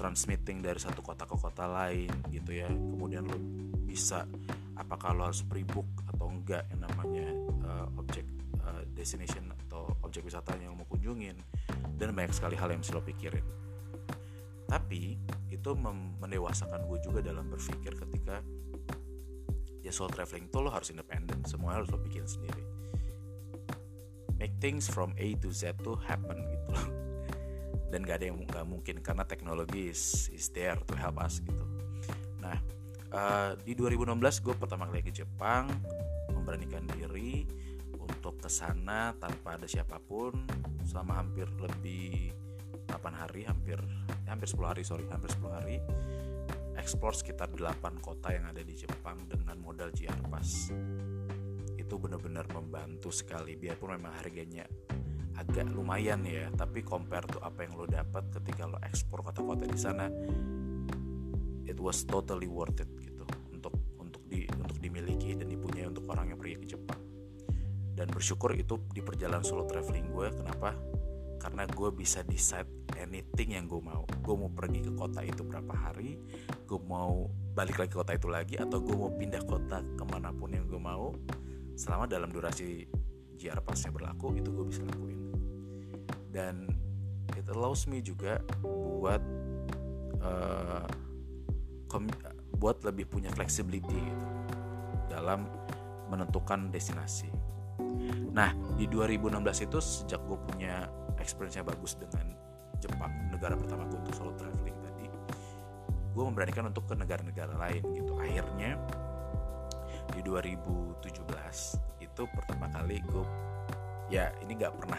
transmitting 0.00 0.64
dari 0.64 0.80
satu 0.80 1.04
kota 1.04 1.28
ke 1.28 1.36
kota 1.36 1.68
lain 1.68 2.08
gitu 2.32 2.56
ya. 2.56 2.72
Kemudian 2.72 3.28
lo 3.28 3.36
bisa 3.84 4.24
apakah 4.72 5.12
lo 5.12 5.28
harus 5.28 5.44
pre-book 5.44 5.84
atau 6.08 6.32
enggak 6.32 6.64
yang 6.72 6.88
namanya 6.88 7.28
uh, 7.68 7.86
objek 8.00 8.24
uh, 8.64 8.80
destination 8.96 9.52
atau 9.68 9.92
objek 10.00 10.24
wisata 10.24 10.56
yang 10.56 10.72
mau 10.72 10.88
kunjungin 10.88 11.36
dan 12.00 12.16
banyak 12.16 12.32
sekali 12.32 12.56
hal 12.56 12.72
yang 12.72 12.80
bisa 12.80 12.96
lo 12.96 13.04
pikirin. 13.04 13.44
Tapi 14.64 15.20
itu 15.52 15.70
mendewasakan 16.16 16.88
gue 16.88 16.98
juga 17.04 17.20
dalam 17.20 17.52
berpikir 17.52 17.92
ketika 17.92 18.40
ya 19.90 19.92
solo 19.92 20.14
traveling 20.14 20.46
tuh 20.54 20.62
lo 20.62 20.70
harus 20.70 20.94
independen 20.94 21.42
semuanya 21.42 21.82
harus 21.82 21.90
lo 21.90 21.98
bikin 21.98 22.22
sendiri. 22.22 22.62
Make 24.38 24.56
things 24.62 24.86
from 24.86 25.12
A 25.18 25.36
to 25.42 25.50
Z 25.50 25.82
tuh 25.82 25.98
happen 26.06 26.38
gitu 26.38 26.66
loh. 26.70 26.86
Dan 27.90 28.06
gak 28.06 28.22
ada 28.22 28.30
yang 28.30 28.38
nggak 28.46 28.64
mungkin 28.70 29.02
karena 29.02 29.26
teknologi 29.26 29.90
is, 29.90 30.30
is 30.30 30.48
there 30.54 30.78
to 30.86 30.94
help 30.94 31.18
us 31.18 31.42
gitu. 31.42 31.66
Nah 32.38 32.56
uh, 33.10 33.58
di 33.60 33.74
2016 33.74 34.46
gue 34.46 34.54
pertama 34.54 34.86
kali 34.86 35.02
ke 35.02 35.12
Jepang 35.12 35.66
memberanikan 36.30 36.86
diri 36.94 37.44
untuk 37.98 38.38
ke 38.38 38.48
sana 38.48 39.12
tanpa 39.18 39.58
ada 39.58 39.66
siapa 39.66 39.98
pun 39.98 40.32
selama 40.86 41.20
hampir 41.20 41.46
lebih 41.58 42.32
8 42.90 42.98
hari 43.14 43.46
hampir 43.46 43.78
ya, 44.26 44.34
hampir 44.34 44.48
10 44.50 44.60
hari 44.66 44.82
sorry 44.82 45.06
hampir 45.10 45.30
10 45.30 45.46
hari 45.46 45.78
explore 46.90 47.14
sekitar 47.14 47.54
8 47.54 48.02
kota 48.02 48.34
yang 48.34 48.50
ada 48.50 48.66
di 48.66 48.74
Jepang 48.74 49.14
dengan 49.30 49.54
modal 49.62 49.94
JR 49.94 50.26
Pass 50.26 50.74
itu 51.78 51.94
benar-benar 51.94 52.50
membantu 52.50 53.14
sekali 53.14 53.54
biarpun 53.54 53.94
memang 53.94 54.18
harganya 54.18 54.66
agak 55.38 55.70
lumayan 55.70 56.26
ya 56.26 56.50
tapi 56.50 56.82
compare 56.82 57.30
tuh 57.30 57.38
apa 57.46 57.62
yang 57.62 57.78
lo 57.78 57.86
dapat 57.86 58.26
ketika 58.34 58.66
lo 58.66 58.82
ekspor 58.82 59.22
kota-kota 59.22 59.70
di 59.70 59.78
sana 59.78 60.10
it 61.70 61.78
was 61.78 62.02
totally 62.02 62.50
worth 62.50 62.82
it 62.82 62.90
gitu 62.98 63.22
untuk 63.54 63.78
untuk 64.02 64.26
di 64.26 64.50
untuk 64.50 64.82
dimiliki 64.82 65.38
dan 65.38 65.46
dipunyai 65.46 65.86
untuk 65.86 66.10
orang 66.10 66.34
yang 66.34 66.42
pergi 66.42 66.58
ke 66.58 66.66
Jepang. 66.74 66.98
Dan 67.94 68.10
bersyukur 68.10 68.50
itu 68.58 68.82
di 68.90 68.98
perjalanan 68.98 69.46
solo 69.46 69.62
traveling 69.62 70.10
gue 70.10 70.26
kenapa 70.34 70.74
karena 71.40 71.64
gue 71.64 71.88
bisa 71.90 72.20
decide 72.22 72.68
anything 73.00 73.56
yang 73.56 73.64
gue 73.64 73.80
mau. 73.80 74.04
Gue 74.20 74.36
mau 74.36 74.52
pergi 74.52 74.84
ke 74.84 74.92
kota 74.92 75.24
itu 75.24 75.40
berapa 75.40 75.72
hari 75.72 76.20
gue 76.70 76.78
mau 76.86 77.26
balik 77.50 77.82
lagi 77.82 77.90
ke 77.90 77.98
kota 77.98 78.14
itu 78.14 78.28
lagi 78.30 78.54
atau 78.54 78.78
gue 78.78 78.94
mau 78.94 79.10
pindah 79.10 79.42
kota 79.42 79.82
ke 79.82 80.04
mana 80.06 80.30
pun 80.30 80.52
yang 80.52 80.68
gue 80.68 80.78
mau. 80.78 81.16
Selama 81.74 82.04
dalam 82.04 82.28
durasi 82.28 82.84
JR 83.40 83.64
pasnya 83.64 83.90
berlaku 83.90 84.36
itu 84.36 84.52
gue 84.52 84.66
bisa 84.68 84.84
lakuin. 84.84 85.32
Dan 86.30 86.68
it 87.34 87.48
allows 87.48 87.88
me 87.88 88.04
juga 88.04 88.38
buat 88.62 89.24
uh, 90.22 90.86
buat 92.60 92.84
lebih 92.86 93.08
punya 93.08 93.32
flexibility 93.34 93.98
gitu, 93.98 94.26
dalam 95.10 95.48
menentukan 96.12 96.68
destinasi. 96.70 97.32
Nah 98.30 98.52
di 98.76 98.86
2016 98.86 99.66
itu 99.66 99.78
sejak 99.80 100.20
gue 100.22 100.38
punya 100.38 100.86
experience 101.20 101.56
yang 101.56 101.68
bagus 101.68 101.96
dengan 101.96 102.34
Jepang 102.80 103.12
negara 103.28 103.54
pertama 103.54 103.84
gue 103.86 104.00
untuk 104.00 104.16
solo 104.16 104.32
traveling 104.40 104.76
tadi 104.80 105.06
gue 106.10 106.24
memberanikan 106.24 106.66
untuk 106.72 106.88
ke 106.90 106.94
negara-negara 106.98 107.54
lain 107.54 107.82
gitu. 107.94 108.12
Akhirnya 108.18 108.80
di 110.10 110.20
2017 110.26 111.06
itu 112.02 112.22
pertama 112.34 112.66
kali 112.72 112.98
gue 113.04 113.24
ya 114.10 114.34
ini 114.42 114.58
nggak 114.58 114.74
pernah 114.74 114.98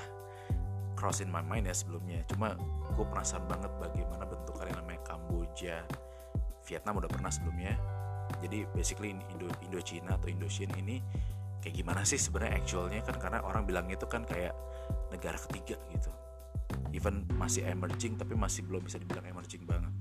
cross 0.95 1.19
in 1.19 1.27
my 1.27 1.43
mind 1.43 1.67
ya 1.67 1.75
sebelumnya 1.75 2.23
cuma 2.31 2.55
gue 2.95 3.05
penasaran 3.11 3.43
banget 3.49 3.71
bagaimana 3.81 4.23
bentuk 4.23 4.55
yang 4.61 4.77
namanya 4.77 5.01
Kamboja 5.03 5.83
Vietnam 6.65 7.01
udah 7.01 7.09
pernah 7.09 7.27
sebelumnya. 7.33 7.73
Jadi 8.39 8.63
basically 8.71 9.11
Indo 9.11 9.51
Indochina 9.65 10.15
atau 10.15 10.31
Indochina 10.31 10.77
ini 10.79 11.03
kayak 11.59 11.75
gimana 11.77 12.01
sih 12.07 12.17
sebenarnya 12.17 12.63
actualnya 12.63 13.01
kan 13.03 13.15
karena 13.19 13.39
orang 13.43 13.67
bilangnya 13.67 13.99
itu 13.99 14.07
kan 14.07 14.23
kayak 14.23 14.55
negara 15.12 15.38
ketiga 15.38 15.75
gitu. 15.91 16.12
Even 16.96 17.27
masih 17.36 17.68
emerging 17.68 18.15
tapi 18.15 18.36
masih 18.36 18.63
belum 18.63 18.84
bisa 18.84 18.98
dibilang 18.98 19.27
emerging 19.27 19.68
banget. 19.68 19.91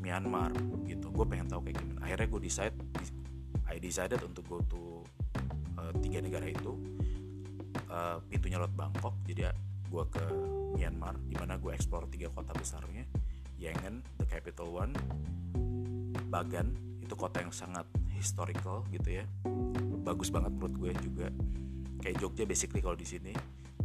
Myanmar 0.00 0.52
gitu. 0.88 1.12
Gue 1.12 1.24
pengen 1.28 1.48
tahu 1.48 1.68
kayak 1.68 1.76
gimana. 1.80 1.98
Akhirnya 2.04 2.26
gue 2.32 2.40
decide 2.40 2.76
I 3.68 3.76
decided 3.76 4.20
untuk 4.24 4.44
go 4.48 4.58
to 4.64 5.04
uh, 5.76 5.92
tiga 6.00 6.24
negara 6.24 6.48
itu. 6.48 6.72
Uh, 7.86 8.18
pintunya 8.26 8.56
lewat 8.56 8.72
Bangkok 8.74 9.14
jadi 9.28 9.52
gue 9.86 10.04
ke 10.10 10.24
Myanmar 10.74 11.14
di 11.22 11.36
mana 11.38 11.60
gue 11.60 11.70
explore 11.76 12.08
tiga 12.08 12.32
kota 12.32 12.56
besarnya. 12.56 13.04
Yangon 13.60 14.04
the 14.20 14.26
capital 14.28 14.72
one. 14.72 14.92
Bagan 16.28 16.72
itu 17.00 17.14
kota 17.14 17.40
yang 17.40 17.54
sangat 17.54 17.86
historical 18.12 18.84
gitu 18.92 19.22
ya. 19.22 19.24
Bagus 20.04 20.28
banget 20.28 20.52
menurut 20.56 20.74
gue 20.76 20.92
juga. 21.00 21.28
Kayak 22.04 22.20
Jogja 22.20 22.44
basically 22.44 22.84
kalau 22.84 22.94
di 22.94 23.08
sini 23.08 23.32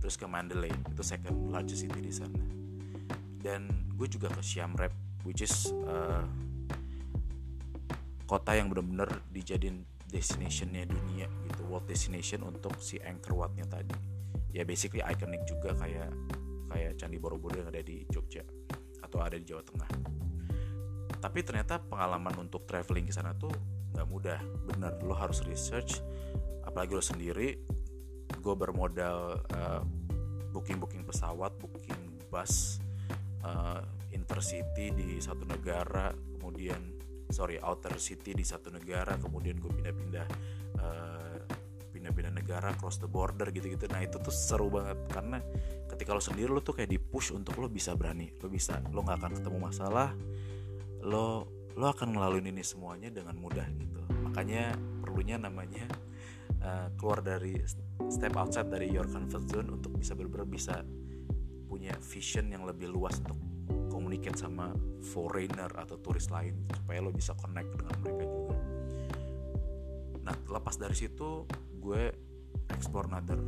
terus 0.02 0.18
ke 0.18 0.26
Mandalay 0.26 0.74
itu 0.74 1.06
second 1.06 1.54
largest 1.54 1.86
city 1.86 2.02
di 2.02 2.10
sana. 2.10 2.42
Dan 3.42 3.94
gue 3.94 4.08
juga 4.10 4.34
ke 4.34 4.42
Siam 4.42 4.74
Reap 4.74 4.92
which 5.22 5.46
is 5.46 5.70
uh, 5.86 6.26
kota 8.26 8.58
yang 8.58 8.74
benar-benar 8.74 9.22
dijadiin 9.30 9.86
destinationnya 10.10 10.90
dunia 10.90 11.30
gitu 11.48 11.62
world 11.70 11.86
destination 11.88 12.44
untuk 12.44 12.76
si 12.82 12.98
Angkor 13.00 13.38
Wat-nya 13.38 13.70
tadi. 13.70 13.94
Ya 14.52 14.66
basically 14.68 15.06
iconic 15.06 15.46
juga 15.48 15.78
kayak 15.78 16.12
kayak 16.74 16.92
Candi 17.00 17.22
Borobudur 17.22 17.64
yang 17.64 17.70
ada 17.72 17.80
di 17.80 18.04
Jogja 18.10 18.44
atau 19.00 19.22
ada 19.22 19.38
di 19.38 19.46
Jawa 19.46 19.64
Tengah. 19.64 19.90
Tapi 21.22 21.40
ternyata 21.46 21.78
pengalaman 21.78 22.34
untuk 22.42 22.66
traveling 22.66 23.08
ke 23.08 23.14
sana 23.14 23.38
tuh 23.38 23.54
nggak 23.96 24.08
mudah. 24.10 24.40
Bener 24.68 24.98
lo 25.06 25.14
harus 25.16 25.46
research 25.46 26.02
apalagi 26.66 26.92
lo 26.96 27.04
sendiri 27.04 27.71
gue 28.42 28.56
bermodal 28.58 29.38
uh, 29.54 29.82
booking 30.52 30.82
booking 30.82 31.06
pesawat 31.06 31.54
booking 31.62 32.20
bus 32.28 32.82
uh, 33.46 33.86
intercity 34.12 34.92
di 34.92 35.22
satu 35.22 35.46
negara 35.48 36.12
kemudian 36.36 36.98
sorry 37.32 37.56
outer 37.64 37.96
city 37.96 38.36
di 38.36 38.44
satu 38.44 38.74
negara 38.74 39.16
kemudian 39.16 39.62
gue 39.62 39.72
pindah-pindah 39.72 40.28
uh, 40.82 41.40
pindah-pindah 41.92 42.34
negara 42.34 42.74
cross 42.80 42.98
the 42.98 43.06
border 43.06 43.52
gitu-gitu. 43.52 43.86
Nah 43.92 44.02
itu 44.02 44.18
tuh 44.18 44.34
seru 44.34 44.72
banget 44.72 44.98
karena 45.12 45.38
ketika 45.86 46.16
lo 46.16 46.24
sendiri 46.24 46.50
lo 46.50 46.64
tuh 46.64 46.74
kayak 46.74 46.90
di 46.90 46.98
push 46.98 47.36
untuk 47.36 47.60
lo 47.60 47.68
bisa 47.70 47.94
berani 47.94 48.32
lo 48.42 48.48
bisa 48.50 48.80
lo 48.90 49.06
nggak 49.06 49.18
akan 49.22 49.32
ketemu 49.38 49.58
masalah 49.60 50.10
lo 51.06 51.46
lo 51.78 51.86
akan 51.88 52.16
ngelaluin 52.16 52.52
ini 52.52 52.64
semuanya 52.66 53.14
dengan 53.14 53.38
mudah 53.40 53.64
gitu. 53.76 54.02
Makanya 54.28 54.76
perlunya 55.00 55.40
namanya 55.40 55.88
uh, 56.64 56.88
keluar 57.00 57.24
dari 57.24 57.56
step 58.10 58.34
outside 58.40 58.72
dari 58.72 58.90
your 58.90 59.06
comfort 59.06 59.46
zone 59.46 59.70
untuk 59.70 59.94
bisa 60.00 60.16
benar 60.18 60.48
bisa 60.48 60.82
punya 61.68 61.96
vision 62.02 62.52
yang 62.52 62.66
lebih 62.68 62.92
luas 62.92 63.22
untuk 63.24 63.38
communicate 63.92 64.40
sama 64.40 64.76
foreigner 65.14 65.72
atau 65.76 66.00
turis 66.00 66.28
lain 66.32 66.68
supaya 66.72 67.00
lo 67.00 67.12
bisa 67.14 67.36
connect 67.38 67.70
dengan 67.76 67.96
mereka 68.04 68.24
juga. 68.28 68.56
Nah 70.26 70.36
lepas 70.52 70.76
dari 70.80 70.96
situ 70.96 71.48
gue 71.80 72.04
explore 72.72 73.08
another 73.12 73.40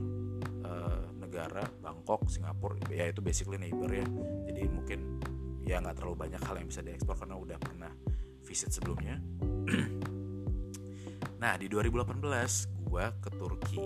uh, 0.63 1.03
negara 1.19 1.63
Bangkok 1.83 2.27
Singapura. 2.31 2.79
Ya 2.91 3.11
itu 3.11 3.19
basically 3.19 3.59
neighbor 3.59 3.91
ya. 3.91 4.07
Jadi 4.47 4.61
mungkin 4.71 4.99
ya 5.63 5.79
nggak 5.79 5.99
terlalu 5.99 6.27
banyak 6.27 6.41
hal 6.43 6.55
yang 6.59 6.67
bisa 6.67 6.83
diekspor 6.83 7.15
karena 7.15 7.35
udah 7.39 7.57
pernah 7.59 7.91
visit 8.43 8.71
sebelumnya. 8.71 9.19
Nah 11.43 11.59
di 11.59 11.67
2018 11.67 12.23
gue 12.87 13.05
ke 13.19 13.29
Turki 13.35 13.83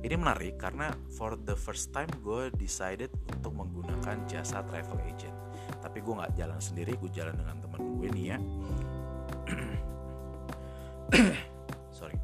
ini 0.00 0.14
menarik 0.16 0.56
karena 0.56 0.88
for 1.12 1.36
the 1.36 1.52
first 1.52 1.92
time 1.92 2.08
gue 2.24 2.48
decided 2.56 3.12
untuk 3.28 3.52
menggunakan 3.52 4.24
jasa 4.24 4.64
travel 4.64 4.96
agent. 5.04 5.36
Tapi 5.80 6.00
gue 6.00 6.14
nggak 6.16 6.32
jalan 6.40 6.60
sendiri 6.60 6.96
gue 6.96 7.10
jalan 7.12 7.36
dengan 7.36 7.56
teman 7.60 7.80
gue 8.00 8.08
nih 8.08 8.24
ya. 8.32 8.38
Sorry. 11.98 12.16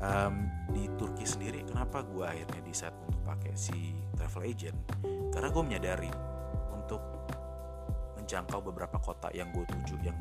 Um, 0.00 0.48
di 0.72 0.88
Turki 0.96 1.28
sendiri 1.28 1.60
kenapa 1.68 2.00
gue 2.00 2.24
akhirnya 2.24 2.64
decide 2.64 2.96
untuk 3.04 3.20
pakai 3.20 3.52
si 3.52 3.92
travel 4.16 4.48
agent? 4.48 4.78
Karena 5.28 5.52
gue 5.52 5.62
menyadari 5.62 6.10
untuk 6.72 7.04
menjangkau 8.16 8.64
beberapa 8.64 8.96
kota 8.96 9.28
yang 9.36 9.52
gue 9.52 9.68
tuju 9.68 10.00
yang 10.00 10.16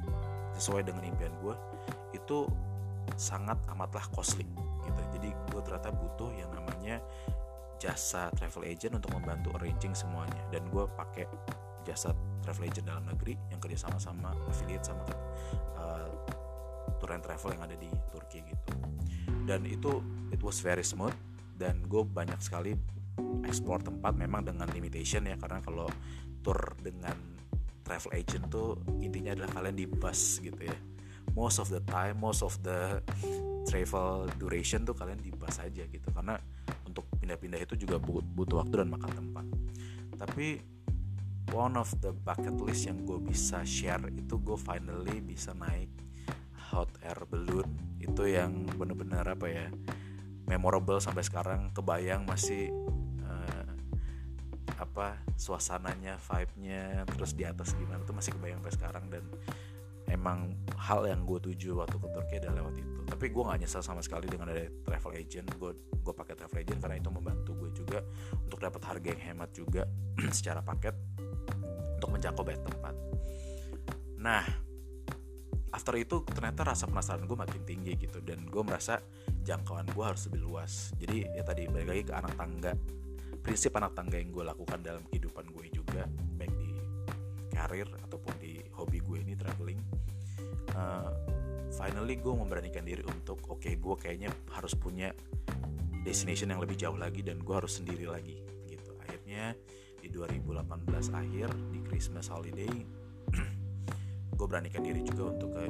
sesuai 0.52 0.84
dengan 0.84 1.08
impian 1.08 1.32
gue 1.40 1.56
itu 2.12 2.44
sangat 3.16 3.56
amatlah 3.72 4.04
costly 4.12 4.44
gitu. 4.84 5.02
Jadi 5.16 5.30
gue 5.32 5.62
ternyata 5.64 5.96
butuh 5.96 6.30
yang 6.36 6.52
namanya 6.52 6.69
jasa 7.80 8.34
travel 8.36 8.66
agent 8.68 8.98
untuk 8.98 9.14
membantu 9.14 9.54
arranging 9.62 9.94
semuanya. 9.94 10.42
Dan 10.50 10.66
gue 10.74 10.88
pakai 10.98 11.30
jasa 11.86 12.12
travel 12.44 12.68
agent 12.68 12.86
dalam 12.90 13.06
negeri 13.08 13.38
yang 13.54 13.60
kerjasama 13.62 13.98
sama 14.02 14.34
affiliate 14.50 14.86
sama 14.88 15.06
uh, 15.80 16.10
tour 17.00 17.12
and 17.16 17.24
travel 17.24 17.54
yang 17.54 17.64
ada 17.64 17.78
di 17.80 17.90
Turki 18.12 18.44
gitu. 18.44 18.74
Dan 19.46 19.66
itu 19.66 20.04
it 20.30 20.42
was 20.44 20.62
very 20.62 20.86
smooth 20.86 21.16
dan 21.58 21.82
gue 21.88 22.04
banyak 22.06 22.38
sekali 22.40 22.78
explore 23.44 23.84
tempat 23.84 24.16
memang 24.16 24.46
dengan 24.46 24.70
limitation 24.72 25.26
ya 25.28 25.36
karena 25.36 25.60
kalau 25.60 25.90
tour 26.40 26.78
dengan 26.80 27.16
travel 27.84 28.14
agent 28.14 28.48
tuh 28.54 28.78
intinya 29.02 29.34
adalah 29.34 29.50
kalian 29.60 29.76
di 29.76 29.86
bus 29.90 30.40
gitu 30.40 30.62
ya. 30.62 30.78
Most 31.34 31.58
of 31.62 31.70
the 31.74 31.82
time 31.90 32.22
most 32.22 32.46
of 32.46 32.54
the 32.62 33.02
travel 33.66 34.30
duration 34.38 34.86
tuh 34.86 34.94
kalian 34.94 35.18
di 35.20 35.34
bus 35.34 35.58
aja 35.58 35.84
gitu. 35.90 36.08
Karena 36.14 36.38
untuk 36.90 37.06
pindah-pindah 37.22 37.62
itu 37.62 37.86
juga 37.86 38.02
butuh 38.02 38.66
waktu 38.66 38.82
dan 38.82 38.90
makan 38.90 39.12
tempat. 39.14 39.46
Tapi 40.18 40.60
one 41.54 41.78
of 41.78 41.90
the 42.02 42.12
bucket 42.12 42.58
list 42.62 42.90
yang 42.90 43.06
gue 43.06 43.22
bisa 43.22 43.62
share 43.62 44.02
itu 44.10 44.38
gue 44.42 44.58
finally 44.58 45.22
bisa 45.22 45.54
naik 45.54 45.90
hot 46.74 46.90
air 47.06 47.18
balloon. 47.30 47.70
Itu 48.02 48.26
yang 48.26 48.66
bener-bener 48.74 49.24
apa 49.24 49.48
ya 49.48 49.68
memorable 50.50 50.98
sampai 50.98 51.22
sekarang 51.22 51.70
kebayang 51.78 52.26
masih 52.26 52.74
uh, 53.22 53.70
apa 54.82 55.22
suasananya 55.38 56.18
vibe-nya 56.18 57.06
terus 57.06 57.38
di 57.38 57.46
atas 57.46 57.78
gimana 57.78 58.02
tuh 58.02 58.18
masih 58.18 58.34
kebayang 58.34 58.60
sampai 58.66 58.76
sekarang. 58.76 59.06
Dan 59.14 59.24
emang 60.10 60.58
hal 60.76 61.06
yang 61.06 61.22
gue 61.24 61.38
tuju 61.38 61.78
waktu 61.78 61.96
ke 62.02 62.08
Turki 62.10 62.36
adalah 62.42 62.66
lewat 62.66 62.76
itu. 62.82 63.00
Tapi 63.06 63.26
gue 63.30 63.44
gak 63.46 63.60
nyesel 63.62 63.84
sama 63.86 64.02
sekali 64.02 64.26
dengan 64.26 64.50
ada 64.50 64.66
travel 64.84 65.14
agent. 65.16 65.48
Gue 65.56 65.72
gue 65.90 66.14
pakai 66.14 66.34
travel 66.34 66.60
agent 66.66 66.80
karena 66.82 66.98
itu 66.98 67.10
membantu 67.14 67.52
gue 67.56 67.70
juga 67.72 68.00
untuk 68.42 68.58
dapat 68.58 68.82
harga 68.82 69.08
yang 69.14 69.22
hemat 69.34 69.50
juga 69.54 69.86
secara 70.38 70.66
paket 70.66 70.98
untuk 72.02 72.10
menjangkau 72.10 72.42
banyak 72.42 72.64
tempat. 72.66 72.96
Nah 74.18 74.46
after 75.70 75.94
itu 75.96 76.26
ternyata 76.26 76.66
rasa 76.66 76.90
penasaran 76.90 77.30
gue 77.30 77.38
makin 77.38 77.62
tinggi 77.62 77.94
gitu 78.02 78.20
dan 78.26 78.42
gue 78.50 78.64
merasa 78.66 78.98
jangkauan 79.46 79.86
gue 79.94 80.04
harus 80.04 80.26
lebih 80.32 80.42
luas. 80.42 80.92
Jadi 80.98 81.30
ya 81.30 81.46
tadi 81.46 81.70
balik 81.70 81.88
lagi 81.88 82.04
ke 82.10 82.14
anak 82.18 82.34
tangga. 82.34 82.74
Prinsip 83.40 83.72
anak 83.78 83.94
tangga 83.94 84.18
yang 84.18 84.34
gue 84.34 84.44
lakukan 84.44 84.82
dalam 84.82 85.06
kehidupan 85.06 85.46
gue 85.54 85.66
juga 85.70 86.10
baik 86.10 86.54
di 86.58 86.70
karir 87.54 87.88
ataupun 88.10 88.34
di 88.42 88.49
hobi 88.80 89.04
gue 89.04 89.18
ini 89.20 89.36
traveling 89.36 89.80
uh, 90.74 91.12
finally 91.74 92.18
gue 92.18 92.34
memberanikan 92.34 92.84
diri 92.84 93.04
untuk 93.06 93.40
oke 93.52 93.62
okay, 93.62 93.78
gue 93.78 93.96
kayaknya 94.00 94.30
harus 94.56 94.74
punya 94.74 95.14
destination 96.04 96.50
yang 96.50 96.62
lebih 96.64 96.80
jauh 96.80 96.98
lagi 96.98 97.22
dan 97.22 97.40
gue 97.44 97.56
harus 97.56 97.78
sendiri 97.78 98.08
lagi 98.08 98.40
gitu. 98.66 98.96
Akhirnya 99.04 99.54
di 100.00 100.08
2018 100.08 100.90
akhir 101.12 101.48
di 101.76 101.80
Christmas 101.84 102.32
holiday 102.32 102.72
gue 104.38 104.48
beranikan 104.48 104.82
diri 104.82 105.04
juga 105.04 105.36
untuk 105.36 105.54
ke 105.54 105.64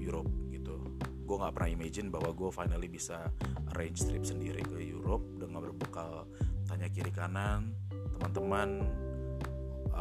Europe 0.00 0.30
gitu. 0.50 0.76
Gue 1.22 1.36
nggak 1.38 1.52
pernah 1.54 1.70
imagine 1.70 2.08
bahwa 2.10 2.32
gue 2.32 2.50
finally 2.50 2.88
bisa 2.88 3.28
arrange 3.76 4.02
trip 4.02 4.24
sendiri 4.24 4.64
ke 4.64 4.80
Europe 4.80 5.24
dengan 5.38 5.62
berbekal 5.62 6.26
tanya 6.66 6.88
kiri 6.88 7.12
kanan 7.12 7.76
teman-teman 8.16 8.88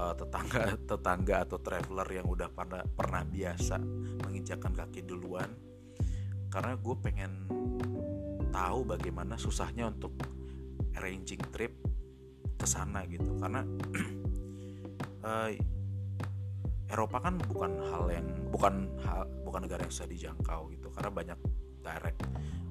uh, 0.02 0.14
tetangga 0.18 0.64
tetangga 0.90 1.36
atau 1.46 1.58
traveler 1.62 2.08
yang 2.10 2.28
udah 2.28 2.50
pada 2.50 2.82
pernah 2.84 3.22
biasa 3.22 3.78
menginjakan 4.26 4.74
kaki 4.74 5.06
duluan. 5.06 5.50
Karena 6.52 6.76
gue 6.76 6.96
pengen 7.00 7.32
tahu 8.52 8.84
bagaimana 8.84 9.40
susahnya 9.40 9.88
untuk 9.88 10.12
arranging 11.00 11.40
trip 11.54 11.72
ke 12.58 12.66
sana 12.68 13.06
gitu. 13.08 13.38
Karena 13.40 13.64
uh, 15.24 15.50
Eropa 16.92 17.24
kan 17.24 17.40
bukan 17.40 17.72
hal 17.88 18.04
yang 18.12 18.28
bukan 18.52 18.92
hal 19.08 19.24
bukan 19.48 19.64
negara 19.64 19.88
yang 19.88 19.94
susah 19.94 20.12
dijangkau 20.12 20.68
gitu. 20.76 20.92
Karena 20.92 21.12
banyak 21.14 21.40
direct 21.80 22.20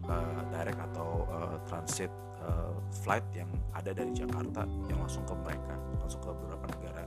uh, 0.04 0.42
direct 0.52 0.80
atau 0.92 1.24
uh, 1.32 1.56
transit 1.64 2.12
uh, 2.44 2.74
flight 3.04 3.24
yang 3.36 3.48
ada 3.76 3.94
dari 3.94 4.12
Jakarta 4.12 4.64
yang 4.88 4.98
langsung 5.00 5.24
ke 5.24 5.34
mereka 5.36 5.74
langsung 6.00 6.20
ke 6.24 6.30
beberapa 6.32 6.66
negara 6.76 7.02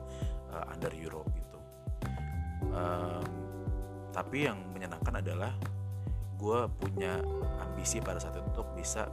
uh, 0.54 0.72
under 0.74 0.94
Europe 0.96 1.30
gitu. 1.34 1.60
Um, 2.74 3.26
tapi 4.14 4.46
yang 4.46 4.62
menyenangkan 4.72 5.20
adalah 5.22 5.54
gue 6.38 6.60
punya 6.78 7.18
ambisi 7.62 8.04
pada 8.04 8.22
saat 8.22 8.38
itu 8.38 8.46
untuk 8.46 8.68
bisa 8.78 9.10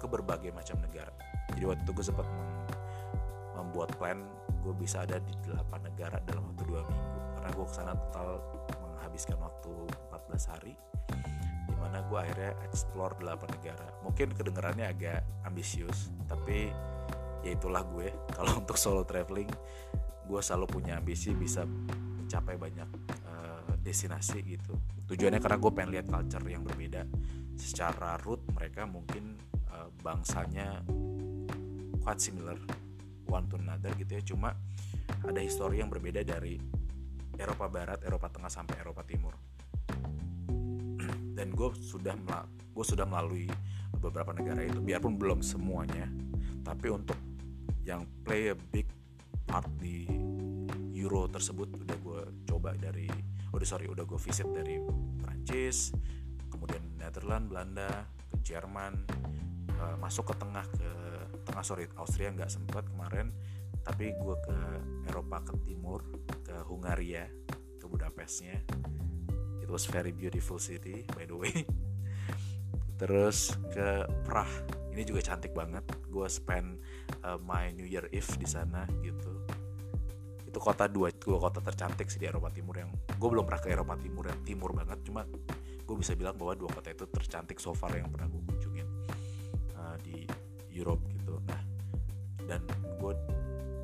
ke 0.00 0.06
berbagai 0.08 0.54
macam 0.56 0.80
negara. 0.80 1.12
Jadi 1.52 1.64
waktu 1.68 1.82
itu 1.84 1.92
gue 1.92 2.06
sempat 2.06 2.26
membuat 3.58 3.92
plan 4.00 4.24
gue 4.60 4.74
bisa 4.76 5.04
ada 5.04 5.20
di 5.20 5.32
8 5.44 5.56
negara 5.92 6.20
dalam 6.24 6.44
waktu 6.52 6.64
dua 6.68 6.80
minggu. 6.84 7.18
Karena 7.36 7.48
gue 7.52 7.66
ke 7.68 7.74
sana 7.74 7.92
total 7.96 8.28
menghabiskan 8.80 9.36
waktu 9.40 9.72
14 10.12 10.52
hari 10.52 10.74
di 11.80 11.88
mana 11.88 12.04
gue 12.04 12.18
akhirnya 12.20 12.52
explore 12.68 13.16
8 13.24 13.56
negara. 13.56 13.88
Mungkin 14.04 14.36
kedengarannya 14.36 14.84
agak 14.92 15.24
ambisius 15.48 16.12
tapi 16.28 16.68
ya 17.40 17.56
itulah 17.56 17.80
gue. 17.88 18.12
Kalau 18.36 18.60
untuk 18.60 18.76
solo 18.76 19.08
traveling 19.08 19.48
gue 20.28 20.40
selalu 20.44 20.68
punya 20.68 21.00
ambisi 21.00 21.32
bisa 21.32 21.64
mencapai 21.64 22.60
banyak 22.60 22.84
uh, 23.24 23.72
destinasi 23.80 24.44
gitu. 24.44 24.76
Tujuannya 25.08 25.40
karena 25.40 25.56
gue 25.56 25.70
pengen 25.72 25.90
lihat 25.96 26.06
culture 26.12 26.44
yang 26.52 26.68
berbeda. 26.68 27.08
Secara 27.56 28.20
root 28.20 28.44
mereka 28.52 28.84
mungkin 28.84 29.40
uh, 29.72 29.88
bangsanya 30.04 30.84
quite 32.04 32.20
similar 32.20 32.60
one 33.24 33.48
to 33.48 33.56
another 33.56 33.88
gitu 33.96 34.20
ya. 34.20 34.22
Cuma 34.36 34.52
ada 35.24 35.40
histori 35.40 35.80
yang 35.80 35.88
berbeda 35.88 36.20
dari 36.28 36.60
Eropa 37.40 37.72
Barat, 37.72 38.04
Eropa 38.04 38.28
Tengah 38.28 38.52
sampai 38.52 38.84
Eropa 38.84 39.00
Timur 39.00 39.49
dan 41.40 41.56
gue 41.56 41.72
sudah 41.80 42.12
gue 42.76 42.84
sudah 42.84 43.08
melalui 43.08 43.48
beberapa 43.96 44.36
negara 44.36 44.60
itu 44.60 44.84
biarpun 44.84 45.16
belum 45.16 45.40
semuanya. 45.40 46.04
Tapi 46.60 46.92
untuk 46.92 47.16
yang 47.80 48.04
play 48.20 48.52
a 48.52 48.56
big 48.56 48.84
part 49.48 49.64
di 49.80 50.04
Euro 51.00 51.24
tersebut 51.32 51.80
udah 51.80 51.96
gue 51.96 52.20
coba 52.44 52.76
dari 52.76 53.08
udah 53.56 53.64
sorry 53.64 53.88
udah 53.88 54.04
gue 54.04 54.20
visit 54.20 54.44
dari 54.52 54.76
Prancis 55.16 55.96
kemudian 56.52 56.84
Netherlands 57.00 57.48
Belanda 57.48 58.04
ke 58.28 58.36
Jerman 58.44 59.00
uh, 59.80 59.96
masuk 59.96 60.28
ke 60.28 60.34
tengah 60.36 60.68
ke 60.76 60.90
tengah 61.48 61.64
sorry 61.64 61.88
Austria 61.96 62.28
nggak 62.36 62.52
sempat 62.52 62.84
kemarin. 62.84 63.32
Tapi 63.80 64.12
gue 64.12 64.36
ke 64.44 64.56
Eropa 65.08 65.40
ke 65.40 65.56
timur 65.64 66.04
ke 66.44 66.52
Hungaria 66.68 67.32
ke 67.80 67.88
Budapestnya 67.88 68.60
it 69.70 69.72
was 69.78 69.86
very 69.86 70.10
beautiful 70.10 70.58
city 70.58 71.06
by 71.14 71.22
the 71.22 71.38
way. 71.38 71.62
Terus 72.98 73.54
ke 73.70 74.02
Prah. 74.26 74.50
Ini 74.90 75.06
juga 75.06 75.22
cantik 75.22 75.54
banget. 75.54 75.86
Gue 76.10 76.26
spend 76.26 76.82
uh, 77.22 77.38
my 77.38 77.70
New 77.78 77.86
Year 77.86 78.10
Eve 78.10 78.26
di 78.34 78.50
sana 78.50 78.82
gitu. 78.98 79.46
Itu 80.42 80.58
kota 80.58 80.90
dua 80.90 81.14
dua 81.14 81.38
kota 81.38 81.62
tercantik 81.62 82.10
sih 82.10 82.18
di 82.18 82.26
Eropa 82.26 82.50
Timur 82.50 82.82
yang 82.82 82.90
gue 82.90 83.28
belum 83.30 83.46
pernah 83.46 83.62
ke 83.62 83.70
Eropa 83.70 83.94
Timur 83.94 84.26
yang 84.26 84.42
timur 84.42 84.74
banget. 84.74 84.98
Cuma 85.06 85.22
gue 85.86 85.96
bisa 86.02 86.18
bilang 86.18 86.34
bahwa 86.34 86.58
dua 86.58 86.74
kota 86.74 86.90
itu 86.90 87.06
tercantik 87.06 87.62
so 87.62 87.70
far 87.70 87.94
yang 87.94 88.10
pernah 88.10 88.26
gue 88.26 88.42
kunjungin 88.42 88.88
uh, 89.78 89.94
di 90.02 90.26
Europe 90.74 91.06
gitu. 91.14 91.38
Nah 91.46 91.62
dan 92.50 92.66
gue 92.98 93.14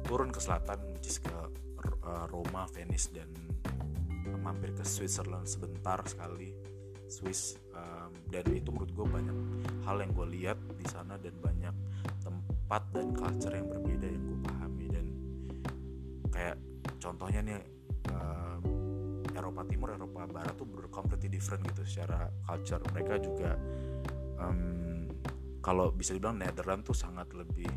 turun 0.02 0.34
ke 0.34 0.42
selatan 0.42 0.82
which 0.98 1.14
is 1.14 1.22
ke 1.22 1.30
uh, 1.30 2.26
Roma 2.26 2.66
Venice 2.74 3.14
dan 3.14 3.30
mampir 4.34 4.74
ke 4.74 4.82
Switzerland 4.82 5.46
sebentar 5.46 6.02
sekali 6.02 6.50
Swiss 7.06 7.54
um, 7.70 8.10
dan 8.30 8.44
itu 8.50 8.74
menurut 8.74 8.90
gue 8.90 9.06
banyak 9.06 9.36
hal 9.86 10.02
yang 10.02 10.10
gue 10.10 10.26
lihat 10.42 10.58
di 10.74 10.86
sana 10.90 11.14
dan 11.22 11.34
banyak 11.38 11.74
tempat 12.22 12.82
dan 12.90 13.14
culture 13.14 13.54
yang 13.54 13.70
berbeda 13.70 14.06
yang 14.10 14.22
gue 14.26 14.38
pahami. 14.42 14.86
Dan 14.90 15.06
kayak 16.34 16.56
contohnya 16.98 17.40
nih 17.46 17.56
uh, 18.10 18.58
Eropa 19.38 19.62
Timur 19.70 19.94
Eropa 19.94 20.26
Barat 20.26 20.54
tuh 20.58 20.66
ber 20.66 20.90
completely 20.90 21.30
different 21.30 21.62
gitu 21.70 21.86
secara 21.86 22.26
culture. 22.42 22.82
Mereka 22.90 23.14
juga 23.22 23.54
um, 24.42 25.06
kalau 25.62 25.94
bisa 25.94 26.14
dibilang 26.14 26.42
Netherlands 26.42 26.90
tuh 26.90 26.96
sangat 26.98 27.30
lebih 27.38 27.70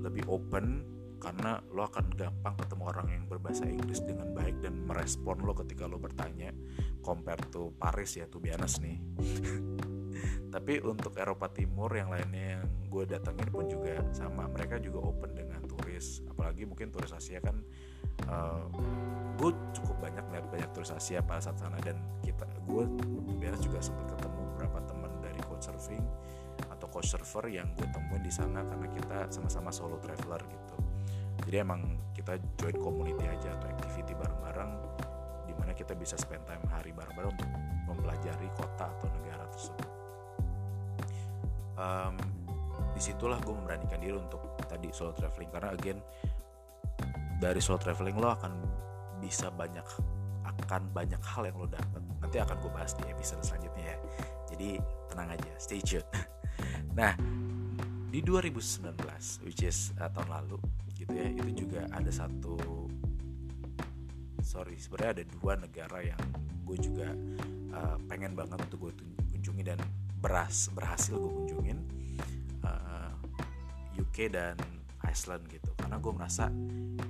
lebih 0.00 0.24
open 0.32 0.99
karena 1.20 1.60
lo 1.76 1.84
akan 1.84 2.16
gampang 2.16 2.56
ketemu 2.56 2.82
orang 2.88 3.08
yang 3.12 3.24
berbahasa 3.28 3.68
Inggris 3.68 4.00
dengan 4.00 4.32
baik 4.32 4.64
dan 4.64 4.88
merespon 4.88 5.44
lo 5.44 5.52
ketika 5.52 5.84
lo 5.84 6.00
bertanya 6.00 6.48
compare 7.04 7.44
to 7.52 7.76
Paris 7.76 8.16
ya 8.16 8.24
tuh 8.26 8.40
biasa 8.40 8.80
nih. 8.80 8.98
Tapi 10.54 10.82
untuk 10.82 11.14
Eropa 11.14 11.46
Timur 11.52 11.92
yang 11.94 12.10
lainnya 12.10 12.58
yang 12.58 12.64
gue 12.90 13.04
datangin 13.06 13.46
pun 13.52 13.68
juga 13.68 14.00
sama. 14.10 14.50
Mereka 14.50 14.82
juga 14.82 15.04
open 15.12 15.36
dengan 15.36 15.60
turis 15.68 16.24
apalagi 16.26 16.66
mungkin 16.66 16.90
turis 16.90 17.14
Asia 17.14 17.38
kan 17.38 17.62
uh, 18.26 18.66
gue 19.38 19.52
cukup 19.76 19.96
banyak 20.02 20.24
lihat 20.34 20.46
banyak 20.50 20.70
turis 20.74 20.90
Asia 20.90 21.20
pada 21.22 21.38
saat 21.44 21.60
sana. 21.60 21.76
Dan 21.84 22.00
kita 22.24 22.48
gue 22.64 22.84
biasa 23.38 23.60
juga 23.60 23.78
sempat 23.84 24.16
ketemu 24.16 24.40
beberapa 24.56 24.80
teman 24.88 25.12
dari 25.20 25.38
couchsurfing 25.44 26.02
coach 26.90 27.14
server 27.14 27.46
yang 27.48 27.70
gue 27.78 27.86
temuin 27.94 28.20
di 28.20 28.34
sana 28.34 28.66
karena 28.66 28.86
kita 28.90 29.18
sama-sama 29.30 29.70
solo 29.70 29.96
traveler 30.02 30.42
gitu 30.50 30.69
jadi 31.50 31.66
emang 31.66 31.82
kita 32.14 32.38
join 32.62 32.78
community 32.78 33.26
aja 33.26 33.50
atau 33.58 33.66
activity 33.74 34.14
bareng-bareng 34.14 34.70
di 35.50 35.52
mana 35.58 35.74
kita 35.74 35.98
bisa 35.98 36.14
spend 36.14 36.46
time 36.46 36.62
hari 36.70 36.94
bareng-bareng 36.94 37.34
untuk 37.34 37.50
mempelajari 37.90 38.46
kota 38.54 38.86
atau 38.86 39.10
negara 39.10 39.50
tersebut. 39.50 39.88
Um, 41.74 42.14
di 42.94 43.02
situlah 43.02 43.42
gue 43.42 43.50
memberanikan 43.50 43.98
diri 43.98 44.14
untuk 44.14 44.62
tadi 44.62 44.94
solo 44.94 45.10
traveling. 45.10 45.50
Karena 45.50 45.74
again 45.74 45.98
dari 47.42 47.58
solo 47.58 47.82
traveling 47.82 48.14
lo 48.14 48.30
akan 48.30 48.52
bisa 49.18 49.50
banyak 49.50 49.82
akan 50.46 50.86
banyak 50.94 51.18
hal 51.18 51.50
yang 51.50 51.58
lo 51.58 51.66
dapat 51.66 51.98
nanti 52.22 52.38
akan 52.38 52.62
gue 52.62 52.70
bahas 52.70 52.94
di 52.94 53.10
episode 53.10 53.42
selanjutnya 53.42 53.90
ya. 53.90 53.98
Jadi 54.54 54.78
tenang 55.10 55.34
aja 55.34 55.50
stay 55.58 55.82
tune 55.82 56.06
Nah, 56.98 57.18
di 58.06 58.22
2019 58.22 58.86
which 59.42 59.66
is 59.66 59.90
uh, 59.98 60.06
tahun 60.14 60.30
lalu 60.30 60.62
gitu 61.00 61.14
ya, 61.16 61.28
itu 61.32 61.64
juga 61.66 61.88
ada 61.88 62.12
satu 62.12 62.60
sorry 64.44 64.76
sebenarnya 64.76 65.22
ada 65.22 65.24
dua 65.40 65.52
negara 65.56 65.98
yang 66.04 66.22
gue 66.68 66.76
juga 66.78 67.08
uh, 67.72 67.96
pengen 68.06 68.36
banget 68.36 68.58
untuk 68.68 68.90
gue 68.90 68.92
kunjungi 69.34 69.62
dan 69.64 69.80
beras 70.20 70.68
berhasil 70.76 71.16
gue 71.16 71.32
kunjungin 71.32 71.78
uh, 72.62 73.10
UK 73.96 74.28
dan 74.28 74.54
Iceland 75.10 75.48
gitu. 75.48 75.72
Karena 75.74 75.96
gue 75.98 76.12
merasa 76.12 76.52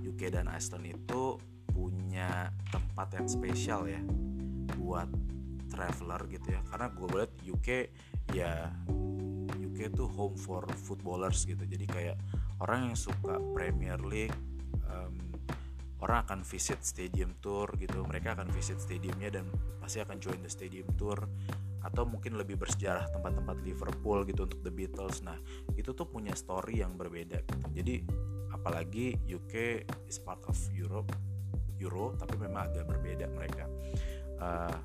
UK 0.00 0.31
dan 0.31 0.46
Iceland 0.48 0.87
itu 0.88 1.37
punya 1.70 2.50
tempat 2.70 3.18
yang 3.18 3.26
spesial 3.26 3.87
ya 3.90 4.00
buat 4.79 5.11
traveler 5.68 6.22
gitu 6.31 6.55
ya. 6.55 6.61
Karena 6.70 6.87
gue 6.90 7.07
lihat 7.11 7.33
UK 7.44 7.68
ya 8.33 8.70
UK 9.59 9.92
itu 9.92 10.05
home 10.07 10.38
for 10.38 10.64
footballers 10.87 11.44
gitu. 11.44 11.62
Jadi 11.66 11.85
kayak 11.85 12.16
orang 12.60 12.92
yang 12.92 12.96
suka 12.96 13.40
Premier 13.56 13.98
League 14.04 14.36
um, 14.88 15.16
orang 16.00 16.24
akan 16.24 16.40
visit 16.44 16.80
stadium 16.84 17.36
tour 17.40 17.68
gitu. 17.76 18.04
Mereka 18.04 18.36
akan 18.36 18.48
visit 18.52 18.80
stadiumnya 18.80 19.40
dan 19.40 19.48
pasti 19.80 20.00
akan 20.00 20.16
join 20.20 20.40
the 20.44 20.52
stadium 20.52 20.88
tour 20.96 21.16
atau 21.80 22.04
mungkin 22.04 22.36
lebih 22.36 22.60
bersejarah 22.60 23.08
tempat-tempat 23.08 23.56
Liverpool 23.64 24.28
gitu 24.28 24.44
untuk 24.44 24.60
The 24.60 24.72
Beatles. 24.72 25.24
Nah 25.24 25.36
itu 25.76 25.96
tuh 25.96 26.08
punya 26.08 26.36
story 26.36 26.84
yang 26.84 26.96
berbeda. 26.96 27.40
Gitu 27.44 27.66
jadi 27.72 27.94
apalagi 28.52 29.16
UK 29.24 29.88
is 30.04 30.20
part 30.20 30.44
of 30.44 30.56
Europe 30.76 31.08
Euro 31.80 32.12
tapi 32.20 32.36
memang 32.36 32.68
agak 32.68 32.84
berbeda 32.84 33.26
mereka. 33.32 33.64
Uh, 34.40 34.76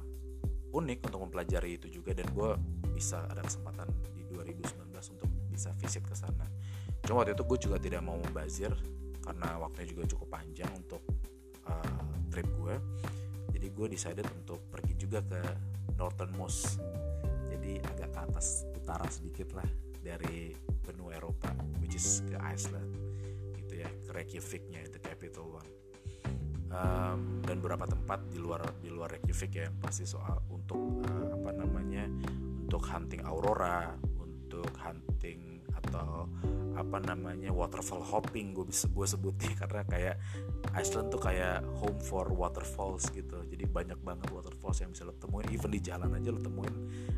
unik 0.76 1.08
untuk 1.08 1.24
mempelajari 1.28 1.80
itu 1.80 1.88
juga 1.88 2.12
dan 2.12 2.28
gue 2.36 2.52
bisa 2.92 3.24
ada 3.32 3.40
kesempatan 3.40 3.88
di 4.12 4.28
2019 4.28 4.92
untuk 4.92 5.30
bisa 5.48 5.72
visit 5.80 6.04
ke 6.04 6.12
sana 6.12 6.55
cuma 7.06 7.22
waktu 7.22 7.38
itu 7.38 7.44
gue 7.46 7.60
juga 7.70 7.78
tidak 7.78 8.02
mau 8.02 8.18
membazir 8.18 8.74
karena 9.22 9.58
waktunya 9.62 9.88
juga 9.94 10.04
cukup 10.18 10.28
panjang 10.30 10.70
untuk 10.74 11.02
uh, 11.70 12.06
trip 12.30 12.50
gue 12.58 12.76
jadi 13.56 13.82
gue 13.82 13.88
decided 13.98 14.28
untuk 14.36 14.62
pergi 14.70 14.94
juga 14.94 15.26
ke 15.26 15.42
northernmost. 15.96 16.78
Jadi 17.50 17.80
agak 17.82 18.14
ke 18.14 18.20
atas 18.20 18.68
utara 18.78 19.08
sedikit 19.08 19.56
lah 19.56 19.66
dari 20.04 20.54
benua 20.86 21.18
Eropa 21.18 21.50
which 21.80 21.98
is 21.98 22.22
ke 22.28 22.38
Iceland. 22.38 22.94
Gitu 23.58 23.82
ya 23.82 23.90
ke 23.90 24.12
Reykjaviknya 24.12 24.86
the 24.92 25.02
capital 25.02 25.56
one. 25.56 25.70
Um, 26.70 27.40
dan 27.42 27.64
beberapa 27.64 27.88
tempat 27.88 28.28
di 28.30 28.38
luar 28.38 28.62
di 28.84 28.94
luar 28.94 29.18
Reykjavik 29.18 29.52
ya 29.56 29.72
pasti 29.80 30.04
soal 30.04 30.46
untuk 30.52 31.02
uh, 31.08 31.40
apa 31.40 31.50
namanya 31.56 32.06
untuk 32.70 32.84
hunting 32.86 33.24
aurora 33.24 33.96
untuk 34.46 34.70
hunting 34.78 35.66
atau 35.74 36.30
apa 36.78 36.98
namanya 37.02 37.50
waterfall 37.50 38.04
hopping 38.04 38.54
gue 38.54 38.68
bisa 38.68 38.86
gue 38.92 39.08
sebutnya 39.08 39.52
karena 39.66 39.82
kayak 39.90 40.16
Iceland 40.78 41.10
tuh 41.10 41.22
kayak 41.24 41.66
home 41.82 41.98
for 42.04 42.30
waterfalls 42.30 43.10
gitu. 43.10 43.42
Jadi 43.48 43.64
banyak 43.66 44.00
banget 44.06 44.30
waterfalls 44.30 44.84
yang 44.86 44.92
bisa 44.94 45.08
lo 45.08 45.16
temuin. 45.18 45.48
Even 45.50 45.72
di 45.72 45.82
jalan 45.82 46.14
aja 46.14 46.30
lo 46.30 46.40
temuin 46.44 46.76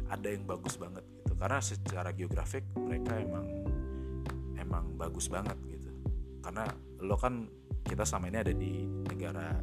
ada 0.07 0.27
yang 0.29 0.47
bagus 0.47 0.79
banget 0.79 1.03
gitu. 1.03 1.33
Karena 1.35 1.59
secara 1.59 2.09
geografik 2.15 2.63
mereka 2.77 3.17
emang 3.17 3.45
emang 4.55 4.85
bagus 4.95 5.27
banget 5.27 5.57
gitu. 5.67 5.89
Karena 6.39 6.63
lo 7.01 7.17
kan 7.17 7.49
kita 7.83 8.05
selama 8.05 8.29
ini 8.29 8.37
ada 8.39 8.53
di 8.53 8.71
negara 8.85 9.57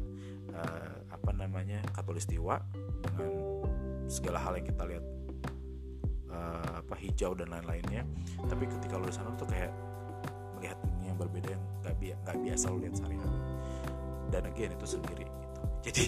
uh, 0.53 0.95
apa 1.07 1.31
namanya 1.31 1.79
katulistiwa 1.95 2.59
dengan 2.99 3.31
segala 4.05 4.37
hal 4.43 4.59
yang 4.59 4.67
kita 4.67 4.83
lihat 4.85 5.05
uh, 6.35 6.83
apa 6.83 6.95
hijau 6.99 7.31
dan 7.33 7.47
lain-lainnya. 7.49 8.03
Tapi 8.43 8.67
ketika 8.67 8.99
lo 8.99 9.07
di 9.07 9.15
sana 9.15 9.31
tuh 9.39 9.47
kayak 9.47 9.71
melihat 10.59 10.77
dunia 10.83 11.15
yang 11.15 11.19
berbeda 11.19 11.49
yang 11.55 11.63
nggak 11.81 11.95
bi 11.97 12.07
gak 12.27 12.37
biasa 12.43 12.65
lo 12.69 12.77
lihat 12.83 12.95
sehari-hari. 12.99 13.39
Dan 14.29 14.41
again 14.51 14.71
itu 14.75 14.87
sendiri 14.99 15.25
gitu. 15.25 15.61
Jadi 15.87 16.05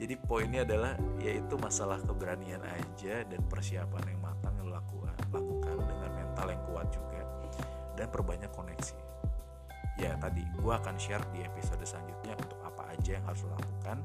jadi 0.00 0.16
poinnya 0.16 0.64
adalah 0.64 0.96
yaitu 1.20 1.52
masalah 1.60 2.00
keberanian 2.00 2.64
aja 2.64 3.20
dan 3.28 3.40
persiapan 3.44 4.08
yang 4.08 4.20
matang 4.24 4.56
yang 4.56 4.72
lo 4.72 4.80
lakukan 4.80 5.12
lakukan 5.28 5.76
dengan 5.84 6.10
mental 6.16 6.46
yang 6.48 6.62
kuat 6.64 6.88
juga 6.88 7.20
dan 8.00 8.08
perbanyak 8.08 8.48
koneksi. 8.56 8.96
Ya 10.00 10.16
tadi 10.16 10.40
gue 10.56 10.72
akan 10.72 10.96
share 10.96 11.20
di 11.36 11.44
episode 11.44 11.84
selanjutnya 11.84 12.32
untuk 12.40 12.56
apa 12.64 12.88
aja 12.96 13.20
yang 13.20 13.24
harus 13.28 13.44
lo 13.44 13.52
lakukan. 13.52 14.00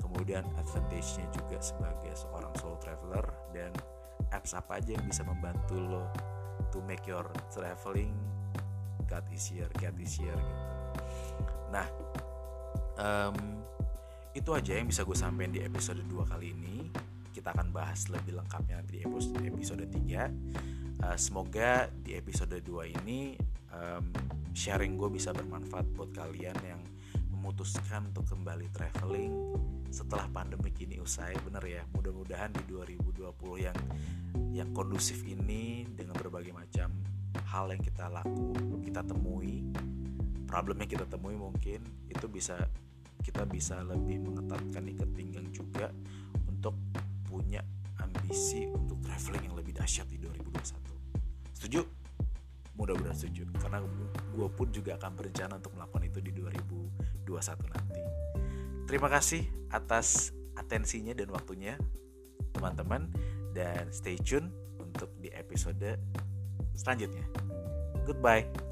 Kemudian 0.00 0.44
advantage-nya 0.56 1.28
juga 1.28 1.60
sebagai 1.60 2.12
seorang 2.16 2.52
solo 2.56 2.80
traveler 2.80 3.24
dan 3.52 3.72
apps 4.32 4.56
apa 4.56 4.82
aja 4.82 4.96
yang 4.96 5.06
bisa 5.06 5.22
membantu 5.22 5.76
lo 5.78 6.04
to 6.72 6.82
make 6.84 7.04
your 7.06 7.26
traveling 7.52 8.12
get 9.06 9.24
easier 9.30 9.70
get 9.78 9.94
easier 9.96 10.34
gitu. 10.34 10.66
Nah 11.70 11.86
um, 12.98 13.36
itu 14.36 14.50
aja 14.52 14.76
yang 14.76 14.88
bisa 14.90 15.06
gue 15.06 15.16
sampaikan 15.16 15.52
di 15.56 15.60
episode 15.64 16.02
2 16.04 16.32
kali 16.32 16.52
ini. 16.52 16.76
Kita 17.32 17.52
akan 17.52 17.68
bahas 17.68 18.08
lebih 18.08 18.36
lengkapnya 18.40 18.80
nanti 18.80 19.00
di 19.00 19.00
episode, 19.04 19.44
episode 19.44 19.84
3 19.84 20.96
uh, 21.04 21.16
semoga 21.18 21.88
di 21.92 22.16
episode 22.16 22.56
2 22.56 22.96
ini 23.02 23.36
um, 23.72 24.08
sharing 24.56 24.96
gue 24.96 25.12
bisa 25.12 25.36
bermanfaat 25.36 25.86
buat 25.92 26.10
kalian 26.16 26.56
yang 26.64 26.80
memutuskan 27.28 28.08
untuk 28.08 28.24
kembali 28.32 28.72
traveling 28.72 29.32
setelah 29.92 30.26
pandemi 30.32 30.72
ini 30.80 30.98
usai. 30.98 31.36
Bener 31.44 31.62
ya 31.64 31.82
mudah-mudahan 31.92 32.52
di 32.56 32.62
2020 33.34 33.66
yang 33.66 33.78
yang 34.52 34.68
kondusif 34.72 35.24
ini 35.26 35.88
dengan 35.90 36.14
berbagai 36.14 36.52
macam 36.54 36.92
hal 37.50 37.72
yang 37.72 37.82
kita 37.82 38.08
laku 38.08 38.54
kita 38.84 39.02
temui 39.02 39.66
problem 40.46 40.78
yang 40.80 40.90
kita 40.90 41.06
temui 41.08 41.34
mungkin 41.34 41.82
itu 42.06 42.26
bisa 42.30 42.56
kita 43.20 43.42
bisa 43.48 43.82
lebih 43.82 44.22
mengetatkan 44.22 44.86
ikat 44.86 45.10
pinggang 45.12 45.46
juga 45.50 45.90
untuk 46.46 46.78
punya 47.26 47.60
ambisi 47.98 48.70
untuk 48.70 49.02
traveling 49.02 49.50
yang 49.50 49.56
lebih 49.58 49.74
dahsyat 49.74 50.06
di 50.06 50.16
2021 50.22 50.86
setuju? 51.56 51.82
Mudah-mudahan 52.76 53.16
setuju 53.16 53.48
karena 53.56 53.80
gue 54.36 54.48
pun 54.52 54.68
juga 54.68 55.00
akan 55.00 55.16
berencana 55.16 55.56
untuk 55.56 55.72
melakukan 55.80 56.04
itu 56.06 56.20
di 56.20 56.30
2021 56.36 57.72
nanti. 57.72 58.02
Terima 58.84 59.08
kasih 59.08 59.48
atas 59.72 60.36
atensinya 60.54 61.16
dan 61.16 61.32
waktunya 61.32 61.80
teman-teman 62.56 63.12
dan 63.52 63.92
stay 63.92 64.16
tune 64.20 64.48
untuk 64.80 65.12
di 65.20 65.28
episode 65.36 66.00
selanjutnya. 66.72 67.24
Goodbye. 68.08 68.65